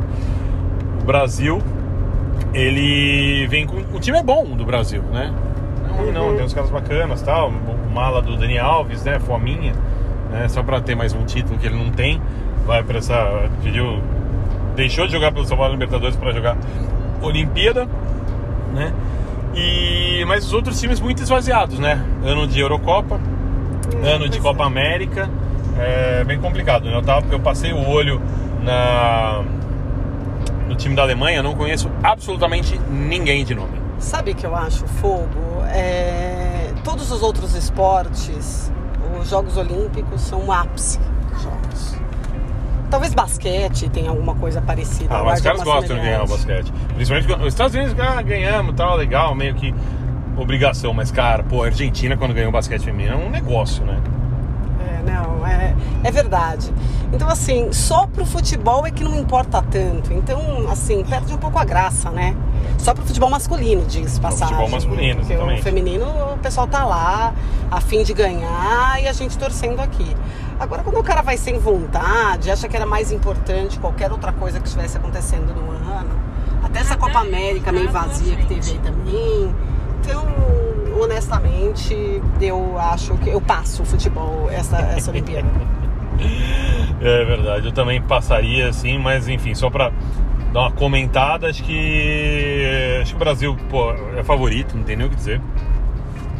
o, 1.00 1.04
Brasil, 1.04 1.60
ele 2.52 3.46
vem 3.48 3.66
com. 3.66 3.76
O 3.94 4.00
time 4.00 4.18
é 4.18 4.22
bom 4.22 4.44
do 4.44 4.64
Brasil, 4.64 5.02
né? 5.02 5.32
Não, 5.86 6.04
uhum. 6.04 6.12
não, 6.12 6.36
tem 6.36 6.44
uns 6.44 6.54
caras 6.54 6.70
bacanas 6.70 7.22
tal. 7.22 7.50
O 7.50 7.90
mala 7.94 8.20
do 8.20 8.36
Dani 8.36 8.58
Alves, 8.58 9.04
né? 9.04 9.18
Fominha, 9.20 9.74
né? 10.30 10.48
Só 10.48 10.62
pra 10.62 10.80
ter 10.80 10.94
mais 10.94 11.12
um 11.12 11.24
título 11.24 11.58
que 11.58 11.66
ele 11.66 11.76
não 11.76 11.90
tem. 11.90 12.20
Vai 12.66 12.82
pra 12.82 12.98
essa. 12.98 13.48
Pediu. 13.62 14.00
Deixou 14.74 15.06
de 15.06 15.12
jogar 15.12 15.32
pelo 15.32 15.44
São 15.44 15.56
Paulo 15.56 15.72
Libertadores 15.72 16.16
para 16.16 16.32
jogar 16.32 16.56
Olimpíada 17.20 17.86
né? 18.72 18.92
E, 19.54 20.24
mas 20.26 20.46
os 20.46 20.52
outros 20.52 20.80
times 20.80 21.00
muito 21.00 21.22
esvaziados, 21.22 21.78
né? 21.78 22.02
Ano 22.24 22.46
de 22.46 22.60
Eurocopa, 22.60 23.20
é, 24.02 24.12
ano 24.12 24.28
de 24.28 24.40
Copa 24.40 24.62
é. 24.62 24.66
América, 24.66 25.28
é 25.78 26.24
bem 26.24 26.40
complicado, 26.40 26.84
né? 26.84 26.96
Eu, 26.96 27.02
tava, 27.02 27.26
eu 27.30 27.40
passei 27.40 27.72
o 27.72 27.88
olho 27.88 28.20
na, 28.62 29.42
no 30.68 30.74
time 30.74 30.94
da 30.94 31.02
Alemanha, 31.02 31.42
não 31.42 31.54
conheço 31.54 31.90
absolutamente 32.02 32.78
ninguém 32.90 33.44
de 33.44 33.54
nome. 33.54 33.80
Sabe 33.98 34.34
que 34.34 34.46
eu 34.46 34.56
acho, 34.56 34.86
Fogo? 34.86 35.62
É, 35.68 36.72
todos 36.82 37.10
os 37.12 37.22
outros 37.22 37.54
esportes, 37.54 38.72
os 39.20 39.28
Jogos 39.28 39.56
Olímpicos 39.56 40.22
são 40.22 40.46
um 40.46 40.52
ápice. 40.52 40.98
Talvez 42.92 43.14
basquete 43.14 43.88
tenha 43.88 44.10
alguma 44.10 44.34
coisa 44.34 44.60
parecida. 44.60 45.16
Ah, 45.16 45.24
mas 45.24 45.38
os 45.38 45.44
caras 45.46 45.62
gostam 45.62 45.96
de 45.96 46.02
ganhar 46.02 46.24
o 46.24 46.26
basquete. 46.26 46.70
Principalmente 46.94 47.40
os 47.40 47.46
Estados 47.46 47.74
Unidos 47.74 47.96
ah, 47.98 48.20
ganhamos, 48.20 48.74
tal, 48.74 48.98
legal, 48.98 49.34
meio 49.34 49.54
que 49.54 49.74
obrigação. 50.36 50.92
Mas, 50.92 51.10
cara, 51.10 51.42
pô, 51.42 51.62
a 51.62 51.66
Argentina 51.68 52.18
quando 52.18 52.34
ganhou 52.34 52.50
o 52.50 52.52
basquete 52.52 52.82
feminino 52.82 53.14
é 53.14 53.16
um 53.16 53.30
negócio, 53.30 53.82
né? 53.82 53.98
É, 54.78 55.10
não, 55.10 55.46
é, 55.46 55.74
é 56.04 56.10
verdade. 56.10 56.70
Então, 57.10 57.30
assim, 57.30 57.72
só 57.72 58.06
pro 58.06 58.26
futebol 58.26 58.86
é 58.86 58.90
que 58.90 59.02
não 59.02 59.18
importa 59.18 59.62
tanto. 59.62 60.12
Então, 60.12 60.68
assim, 60.70 61.02
perde 61.02 61.32
um 61.32 61.38
pouco 61.38 61.58
a 61.58 61.64
graça, 61.64 62.10
né? 62.10 62.36
Só 62.76 62.92
pro 62.92 63.06
futebol 63.06 63.30
masculino, 63.30 63.86
diz 63.86 64.18
passagem. 64.18 64.54
Futebol 64.54 64.68
masculino, 64.68 65.20
exatamente. 65.22 65.60
O 65.60 65.62
feminino, 65.62 66.06
o 66.34 66.38
pessoal 66.42 66.66
tá 66.66 66.84
lá 66.84 67.32
a 67.70 67.80
fim 67.80 68.02
de 68.02 68.12
ganhar 68.12 69.02
e 69.02 69.08
a 69.08 69.12
gente 69.14 69.38
torcendo 69.38 69.80
aqui. 69.80 70.14
Agora, 70.62 70.84
quando 70.84 71.00
o 71.00 71.02
cara 71.02 71.22
vai 71.22 71.36
sem 71.36 71.58
vontade, 71.58 72.48
acha 72.48 72.68
que 72.68 72.76
era 72.76 72.86
mais 72.86 73.10
importante 73.10 73.80
qualquer 73.80 74.12
outra 74.12 74.32
coisa 74.32 74.60
que 74.60 74.68
estivesse 74.68 74.96
acontecendo 74.96 75.52
no 75.52 75.72
ano, 75.72 76.10
até 76.62 76.78
essa 76.78 76.96
Copa 76.96 77.18
América 77.18 77.72
meio 77.72 77.90
vazia 77.90 78.36
que 78.36 78.46
teve 78.46 78.70
aí 78.70 78.78
também. 78.78 79.52
Então, 80.00 80.24
honestamente, 81.02 82.22
eu 82.40 82.78
acho 82.78 83.18
que 83.18 83.30
eu 83.30 83.40
passo 83.40 83.82
o 83.82 83.84
futebol, 83.84 84.48
essa, 84.52 84.76
essa 84.76 85.10
Olimpíada. 85.10 85.48
É 87.00 87.24
verdade, 87.24 87.66
eu 87.66 87.72
também 87.72 88.00
passaria 88.00 88.68
assim, 88.68 88.96
mas 88.96 89.26
enfim, 89.26 89.56
só 89.56 89.68
pra 89.68 89.90
dar 90.52 90.60
uma 90.60 90.70
comentada, 90.70 91.48
acho 91.48 91.64
que 91.64 93.00
acho 93.02 93.10
que 93.10 93.16
o 93.16 93.18
Brasil 93.18 93.56
pô, 93.68 93.92
é 94.16 94.22
favorito, 94.22 94.76
não 94.76 94.84
tem 94.84 94.94
nem 94.94 95.08
o 95.08 95.10
que 95.10 95.16
dizer. 95.16 95.40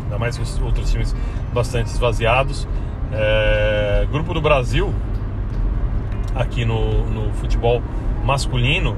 Ainda 0.04 0.18
mais 0.18 0.36
que 0.36 0.42
os 0.44 0.60
outros 0.60 0.88
times 0.88 1.16
bastante 1.52 1.88
esvaziados. 1.88 2.68
É, 3.12 4.06
grupo 4.10 4.32
do 4.32 4.40
Brasil, 4.40 4.92
aqui 6.34 6.64
no, 6.64 7.04
no 7.06 7.32
futebol 7.34 7.82
masculino, 8.24 8.96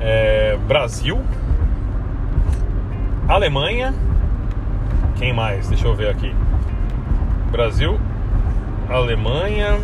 é, 0.00 0.58
Brasil, 0.66 1.20
Alemanha, 3.28 3.94
quem 5.16 5.32
mais? 5.32 5.68
Deixa 5.68 5.86
eu 5.86 5.94
ver 5.94 6.10
aqui. 6.10 6.34
Brasil, 7.50 7.98
Alemanha, 8.88 9.78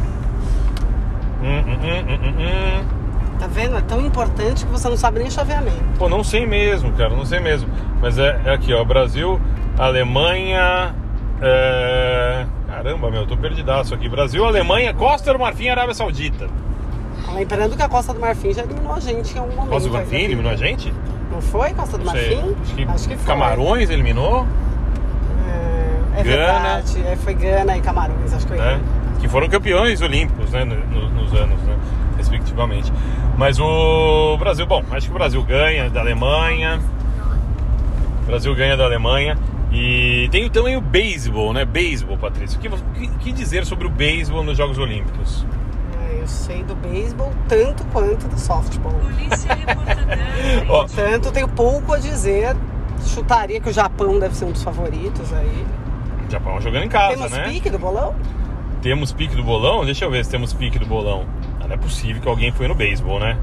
hum, 1.42 1.64
hum, 1.66 2.35
hum, 2.38 3.02
Tá 3.42 3.48
vendo? 3.48 3.76
É 3.76 3.80
tão 3.80 4.00
importante 4.00 4.64
que 4.64 4.70
você 4.70 4.88
não 4.88 4.96
sabe 4.96 5.18
nem 5.18 5.28
chaveamento. 5.28 5.82
Pô, 5.98 6.08
não 6.08 6.22
sei 6.22 6.46
mesmo, 6.46 6.92
cara, 6.92 7.11
não 7.11 7.26
sei 7.26 7.40
mesmo. 7.40 7.68
Mas 8.00 8.16
é, 8.16 8.40
é 8.44 8.54
aqui, 8.54 8.72
ó, 8.72 8.85
Brasil, 8.85 9.40
Alemanha. 9.76 10.94
É... 11.40 12.46
Caramba, 12.83 13.12
meu, 13.12 13.25
tô 13.25 13.37
perdidaço 13.37 13.95
aqui. 13.95 14.09
Brasil, 14.09 14.45
Alemanha, 14.45 14.92
Costa 14.92 15.33
do 15.33 15.38
Marfim 15.38 15.68
Arábia 15.68 15.95
Saudita. 15.95 16.49
Lembrando 17.33 17.77
que 17.77 17.83
a 17.83 17.88
Costa 17.88 18.12
do 18.12 18.18
Marfim 18.18 18.53
já 18.53 18.62
eliminou 18.64 18.92
a 18.92 18.99
gente 18.99 19.33
em 19.37 19.38
algum 19.38 19.55
momento. 19.55 19.71
Costa 19.71 19.88
do 19.88 19.95
Marfim 19.95 20.16
eliminou 20.16 20.51
a 20.51 20.57
gente? 20.57 20.92
Não 21.31 21.40
foi 21.40 21.73
Costa 21.75 21.97
do. 21.97 22.05
Marfim? 22.05 22.57
Acho 22.61 22.75
que, 22.75 22.83
Acho 22.85 23.09
que 23.09 23.16
foi. 23.16 23.25
Camarões 23.25 23.88
eliminou, 23.88 24.45
É, 25.47 26.21
é 26.21 26.23
Gana. 26.25 26.37
verdade. 26.83 27.03
É, 27.07 27.14
foi 27.14 27.35
Gana 27.35 27.77
e 27.77 27.81
Camarões, 27.81 28.35
acho 28.35 28.47
que 28.49 28.53
foi. 28.55 28.59
né? 28.61 28.81
Que 29.21 29.29
foram 29.29 29.49
campeões 29.49 30.01
olímpicos, 30.03 30.51
né? 30.51 30.64
no- 30.64 30.75
no- 30.75 31.09
nos 31.23 31.33
anos, 31.35 31.61
né? 31.62 31.77
Respectivamente. 32.16 32.92
Mas 33.38 33.61
o 33.61 34.37
Brasil, 34.38 34.66
bom, 34.66 34.83
acho 34.90 35.07
que 35.07 35.12
o 35.12 35.18
Brasil 35.18 35.40
ganha 35.45 35.88
da 35.88 36.01
Alemanha. 36.01 36.81
O 38.25 38.27
Brasil 38.27 38.53
ganha 38.57 38.77
da 38.77 38.85
Alemanha. 38.85 39.38
E 39.72 40.28
tem 40.30 40.48
também 40.50 40.76
o 40.76 40.80
beisebol, 40.80 41.52
né? 41.52 41.64
Beisebol, 41.64 42.18
Patrícia. 42.18 42.58
O 42.58 42.61
que, 42.61 42.68
o 42.68 43.18
que- 43.18 43.30
o 43.30 43.32
dizer 43.32 43.64
sobre 43.64 43.87
o 43.87 43.90
beisebol 43.90 44.44
nos 44.44 44.56
Jogos 44.58 44.78
Olímpicos? 44.78 45.46
É, 46.11 46.20
Eu 46.20 46.28
sei 46.28 46.62
do 46.62 46.74
beisebol 46.74 47.32
tanto 47.48 47.85
quanto 47.87 48.28
do 48.28 48.38
softball. 48.38 48.92
Ó, 50.68 50.85
Tanto 50.85 51.32
tenho 51.32 51.48
pouco 51.48 51.94
a 51.94 51.98
dizer. 51.98 52.54
Chutaria 53.04 53.61
que 53.61 53.68
o 53.68 53.72
Japão 53.72 54.18
deve 54.20 54.37
ser 54.37 54.44
um 54.44 54.52
dos 54.52 54.62
favoritos 54.62 55.32
aí. 55.32 55.64
Japão 56.30 56.61
jogando 56.61 56.85
em 56.85 56.88
casa, 56.88 57.14
Temos 57.16 57.32
né? 57.32 57.44
pique 57.48 57.68
do 57.70 57.78
bolão? 57.78 58.14
Temos 58.80 59.12
pique 59.12 59.35
do 59.35 59.42
bolão? 59.42 59.85
Deixa 59.85 60.04
eu 60.04 60.11
ver 60.11 60.24
se 60.24 60.30
temos 60.30 60.52
pique 60.52 60.78
do 60.78 60.87
bolão. 60.87 61.24
Ah, 61.61 61.66
Não 61.66 61.74
é 61.74 61.76
possível 61.76 62.22
que 62.22 62.28
alguém 62.28 62.52
foi 62.52 62.68
no 62.68 62.74
beisebol, 62.74 63.18
né? 63.18 63.37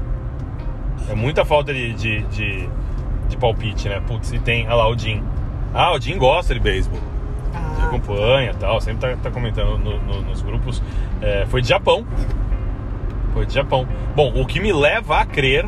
É 1.10 1.14
muita 1.14 1.44
falta 1.44 1.74
de, 1.74 1.92
de, 1.92 2.22
de, 2.22 2.68
de 3.28 3.36
palpite, 3.36 3.88
né? 3.88 4.00
Putz, 4.06 4.32
e 4.32 4.38
tem. 4.38 4.66
Olha 4.66 4.74
lá, 4.76 4.88
o 4.88 4.96
Jim. 4.98 5.22
Ah, 5.74 5.92
o 5.94 6.00
Jim 6.00 6.18
gosta 6.18 6.52
de 6.54 6.60
beisebol. 6.60 6.98
Ele 6.98 7.56
Ah, 7.82 7.86
acompanha 7.86 8.54
tal, 8.54 8.80
sempre 8.80 9.08
tá, 9.10 9.16
tá 9.22 9.30
comentando 9.30 9.78
no- 9.78 9.98
no- 10.00 10.22
nos 10.22 10.42
grupos. 10.42 10.82
É, 11.22 11.46
foi 11.46 11.62
de 11.62 11.68
Japão. 11.68 12.04
Foi 13.32 13.46
de 13.46 13.54
Japão. 13.54 13.86
Bom, 14.14 14.32
o 14.40 14.44
que 14.46 14.60
me 14.60 14.72
leva 14.72 15.18
a 15.20 15.24
crer 15.26 15.66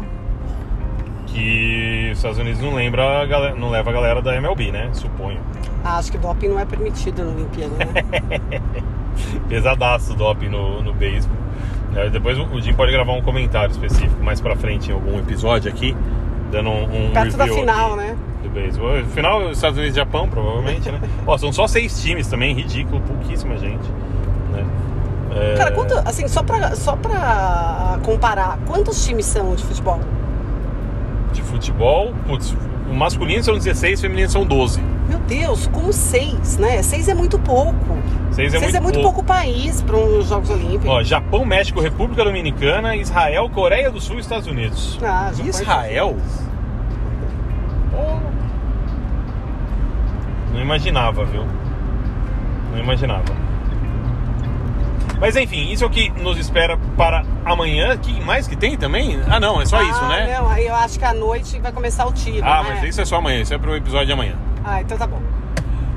que 1.26 2.08
os 2.12 2.18
Estados 2.18 2.38
Unidos 2.38 2.60
não 2.60 2.74
lembra 2.74 3.24
galera, 3.26 3.54
não 3.54 3.70
leva 3.70 3.90
a 3.90 3.92
galera 3.92 4.20
da 4.20 4.34
MLB, 4.36 4.70
né? 4.72 4.90
Suponho. 4.92 5.40
ah, 5.84 5.96
acho 5.98 6.10
que 6.12 6.18
doping 6.18 6.48
não 6.48 6.58
é 6.60 6.64
permitido 6.64 7.24
na 7.24 7.30
Olimpíada, 7.30 7.74
né? 7.76 8.50
Pesadaço 9.48 10.12
o 10.12 10.16
doping 10.16 10.48
no, 10.48 10.82
no 10.82 10.92
beisebol. 10.92 11.36
É, 11.94 12.08
depois 12.08 12.38
o 12.38 12.60
Jim 12.60 12.72
pode 12.74 12.90
gravar 12.92 13.12
um 13.12 13.20
comentário 13.22 13.70
específico 13.70 14.22
mais 14.22 14.40
pra 14.40 14.56
frente 14.56 14.90
em 14.90 14.94
algum 14.94 15.18
episódio 15.18 15.70
aqui, 15.70 15.94
dando 16.50 16.70
um, 16.70 17.08
um 17.08 17.12
Perto 17.12 17.36
da 17.36 17.46
final, 17.46 17.94
aqui 17.94 17.96
né? 18.02 18.16
Beisebol. 18.52 19.04
Final, 19.14 19.46
os 19.46 19.56
Estados 19.58 19.78
Unidos 19.78 19.96
e 19.96 20.00
Japão, 20.00 20.28
provavelmente, 20.28 20.90
né? 20.90 21.00
Ó, 21.26 21.36
são 21.38 21.52
só 21.52 21.66
seis 21.66 22.00
times 22.02 22.26
também, 22.28 22.54
ridículo, 22.54 23.00
pouquíssima 23.00 23.56
gente. 23.56 23.88
Né? 24.52 24.64
É, 25.34 25.54
Cara, 25.56 25.72
quanto, 25.72 25.94
assim, 26.04 26.28
só 26.28 26.42
pra, 26.42 26.74
só 26.74 26.94
pra 26.96 27.98
comparar, 28.02 28.58
quantos 28.66 29.04
times 29.04 29.26
são 29.26 29.54
de 29.54 29.64
futebol? 29.64 30.00
De 31.32 31.42
futebol, 31.42 32.12
putz, 32.26 32.54
o 32.90 32.94
masculino 32.94 33.42
são 33.42 33.54
16, 33.54 33.98
o 33.98 34.02
feminino 34.02 34.28
são 34.28 34.44
12. 34.44 34.80
Meu 35.08 35.18
Deus, 35.20 35.66
como 35.66 35.92
seis, 35.92 36.58
né? 36.58 36.82
Seis 36.82 37.08
é 37.08 37.14
muito 37.14 37.38
pouco. 37.38 37.74
Seis 38.30 38.54
é 38.54 38.58
seis 38.58 38.62
muito 38.62 38.76
é 38.76 38.80
muito 38.80 39.00
pouco. 39.00 39.14
pouco 39.14 39.24
país 39.26 39.82
para 39.82 39.96
uns 39.96 40.28
Jogos 40.28 40.50
Olímpicos. 40.50 40.88
Ó, 40.88 41.02
Japão, 41.02 41.44
México, 41.44 41.80
República 41.80 42.24
Dominicana, 42.24 42.96
Israel, 42.96 43.48
Coreia 43.50 43.90
do 43.90 44.00
Sul 44.00 44.16
e 44.16 44.20
Estados 44.20 44.46
Unidos. 44.46 44.98
Ah, 45.02 45.30
e 45.42 45.48
Israel? 45.48 46.16
Não 50.62 50.66
imaginava, 50.66 51.24
viu? 51.24 51.44
Não 52.70 52.78
imaginava. 52.78 53.34
Mas 55.18 55.34
enfim, 55.34 55.72
isso 55.72 55.82
é 55.82 55.86
o 55.88 55.90
que 55.90 56.08
nos 56.10 56.38
espera 56.38 56.78
para 56.96 57.24
amanhã. 57.44 57.96
Que 57.96 58.20
mais 58.20 58.46
que 58.46 58.54
tem 58.54 58.76
também? 58.76 59.20
Ah, 59.28 59.40
não, 59.40 59.60
é 59.60 59.66
só 59.66 59.78
Ah, 59.78 59.82
isso, 59.82 60.04
né? 60.06 60.38
Não, 60.38 60.56
eu 60.56 60.74
acho 60.76 61.00
que 61.00 61.04
à 61.04 61.12
noite 61.12 61.58
vai 61.58 61.72
começar 61.72 62.06
o 62.06 62.12
tiro. 62.12 62.46
Ah, 62.46 62.62
né? 62.62 62.74
mas 62.74 62.84
isso 62.90 63.00
é 63.00 63.04
só 63.04 63.16
amanhã, 63.16 63.40
isso 63.40 63.52
é 63.52 63.58
pro 63.58 63.74
episódio 63.74 64.06
de 64.06 64.12
amanhã. 64.12 64.36
Ah, 64.64 64.80
então 64.80 64.96
tá 64.96 65.06
bom. 65.06 65.20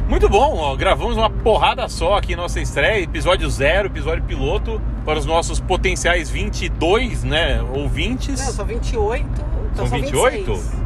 Muito 0.10 0.28
bom, 0.28 0.58
ó, 0.58 0.76
gravamos 0.76 1.16
uma 1.16 1.30
porrada 1.30 1.88
só 1.88 2.16
aqui 2.16 2.36
nossa 2.36 2.60
estreia, 2.60 3.04
episódio 3.04 3.48
zero, 3.50 3.88
episódio 3.88 4.24
piloto 4.24 4.82
para 5.04 5.18
os 5.20 5.26
nossos 5.28 5.60
potenciais 5.60 6.30
22, 6.30 7.24
né, 7.24 7.62
ouvintes. 7.74 8.44
Não, 8.44 8.52
são 8.52 8.66
28. 8.66 9.26
Então 9.74 9.86
São 9.86 9.88
são 9.88 10.00
28? 10.00 10.54
26. 10.54 10.85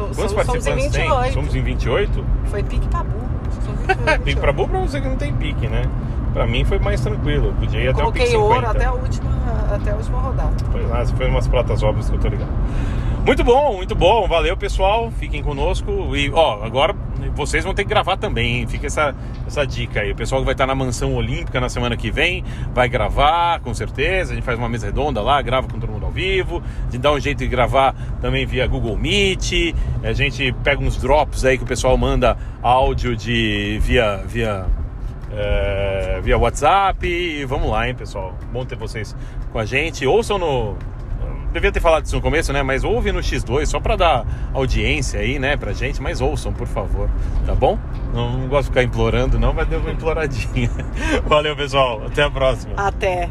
So, 0.00 0.14
Quantos 0.14 0.16
somos, 0.16 0.30
somos 0.30 0.32
em 0.32 0.36
participantes 0.36 0.92
tem? 0.92 1.08
28. 1.08 1.34
Somos 1.34 1.54
em 1.54 1.62
28? 1.62 2.24
Foi 2.46 2.62
pique 2.62 2.88
pra 2.88 3.04
burro. 3.04 3.28
São 3.64 3.74
28. 3.74 4.22
Pique 4.22 4.40
pra 4.40 4.52
burro 4.52 4.68
pra 4.68 4.80
você 4.80 5.00
que 5.00 5.08
não 5.08 5.16
tem 5.16 5.32
pique, 5.34 5.66
né? 5.68 5.82
Pra 6.32 6.46
mim 6.46 6.64
foi 6.64 6.78
mais 6.78 7.00
tranquilo, 7.00 7.52
podia 7.58 7.80
ir 7.80 7.88
até 7.88 8.04
o 8.04 8.12
pique 8.12 8.26
Coloquei 8.26 8.26
50. 8.26 8.44
ouro 8.54 8.66
até 8.68 8.84
a 8.84 8.92
última, 8.92 9.30
até 9.74 9.90
a 9.90 9.94
última 9.96 10.20
rodada. 10.20 10.52
Foi 10.70 10.86
lá, 10.86 11.04
fez 11.04 11.30
umas 11.30 11.48
pratas 11.48 11.82
óbvias 11.82 12.08
que 12.08 12.16
eu 12.16 12.20
tô 12.20 12.28
ligado. 12.28 12.50
Muito 13.24 13.44
bom, 13.44 13.76
muito 13.76 13.94
bom. 13.94 14.26
Valeu, 14.26 14.56
pessoal. 14.56 15.10
Fiquem 15.10 15.42
conosco. 15.42 16.16
E, 16.16 16.30
ó, 16.30 16.64
agora 16.64 16.94
vocês 17.34 17.62
vão 17.62 17.74
ter 17.74 17.84
que 17.84 17.90
gravar 17.90 18.16
também, 18.16 18.60
hein? 18.60 18.66
Fica 18.66 18.86
essa, 18.86 19.14
essa 19.46 19.64
dica 19.66 20.00
aí. 20.00 20.12
O 20.12 20.16
pessoal 20.16 20.40
que 20.40 20.44
vai 20.46 20.54
estar 20.54 20.66
na 20.66 20.74
Mansão 20.74 21.14
Olímpica 21.14 21.60
na 21.60 21.68
semana 21.68 21.96
que 21.96 22.10
vem 22.10 22.42
vai 22.74 22.88
gravar, 22.88 23.60
com 23.60 23.74
certeza. 23.74 24.32
A 24.32 24.34
gente 24.34 24.44
faz 24.44 24.58
uma 24.58 24.68
mesa 24.68 24.86
redonda 24.86 25.20
lá, 25.20 25.40
grava 25.42 25.68
com 25.68 25.78
todo 25.78 25.90
mundo 25.90 26.06
ao 26.06 26.12
vivo. 26.12 26.62
A 26.88 26.90
gente 26.90 26.98
dá 26.98 27.12
um 27.12 27.20
jeito 27.20 27.38
de 27.38 27.46
gravar 27.46 27.94
também 28.20 28.46
via 28.46 28.66
Google 28.66 28.96
Meet. 28.96 29.74
A 30.02 30.12
gente 30.12 30.52
pega 30.64 30.82
uns 30.82 30.96
drops 30.96 31.44
aí 31.44 31.58
que 31.58 31.64
o 31.64 31.66
pessoal 31.66 31.96
manda 31.96 32.36
áudio 32.62 33.14
de 33.14 33.78
via. 33.82 34.22
via 34.26 34.66
é, 35.32 36.20
via 36.22 36.36
WhatsApp. 36.36 37.06
E 37.06 37.44
vamos 37.44 37.70
lá, 37.70 37.88
hein, 37.88 37.94
pessoal. 37.94 38.34
Bom 38.52 38.64
ter 38.64 38.76
vocês 38.76 39.14
com 39.52 39.58
a 39.58 39.64
gente. 39.64 40.06
Ouçam 40.06 40.38
no. 40.38 40.76
Devia 41.52 41.72
ter 41.72 41.80
falado 41.80 42.04
isso 42.04 42.14
no 42.14 42.22
começo, 42.22 42.52
né? 42.52 42.62
Mas 42.62 42.84
ouve 42.84 43.10
no 43.10 43.20
X2 43.20 43.66
só 43.66 43.80
pra 43.80 43.96
dar 43.96 44.24
audiência 44.52 45.20
aí, 45.20 45.38
né, 45.38 45.56
pra 45.56 45.72
gente. 45.72 46.00
Mas 46.00 46.20
ouçam, 46.20 46.52
por 46.52 46.66
favor, 46.66 47.10
tá 47.44 47.54
bom? 47.54 47.78
Não, 48.14 48.38
não 48.38 48.48
gosto 48.48 48.68
de 48.68 48.68
ficar 48.70 48.82
implorando, 48.82 49.38
não, 49.38 49.52
mas 49.52 49.66
deu 49.68 49.80
uma 49.80 49.90
imploradinha. 49.90 50.70
Valeu, 51.26 51.56
pessoal. 51.56 52.02
Até 52.06 52.22
a 52.22 52.30
próxima. 52.30 52.74
Até. 52.76 53.28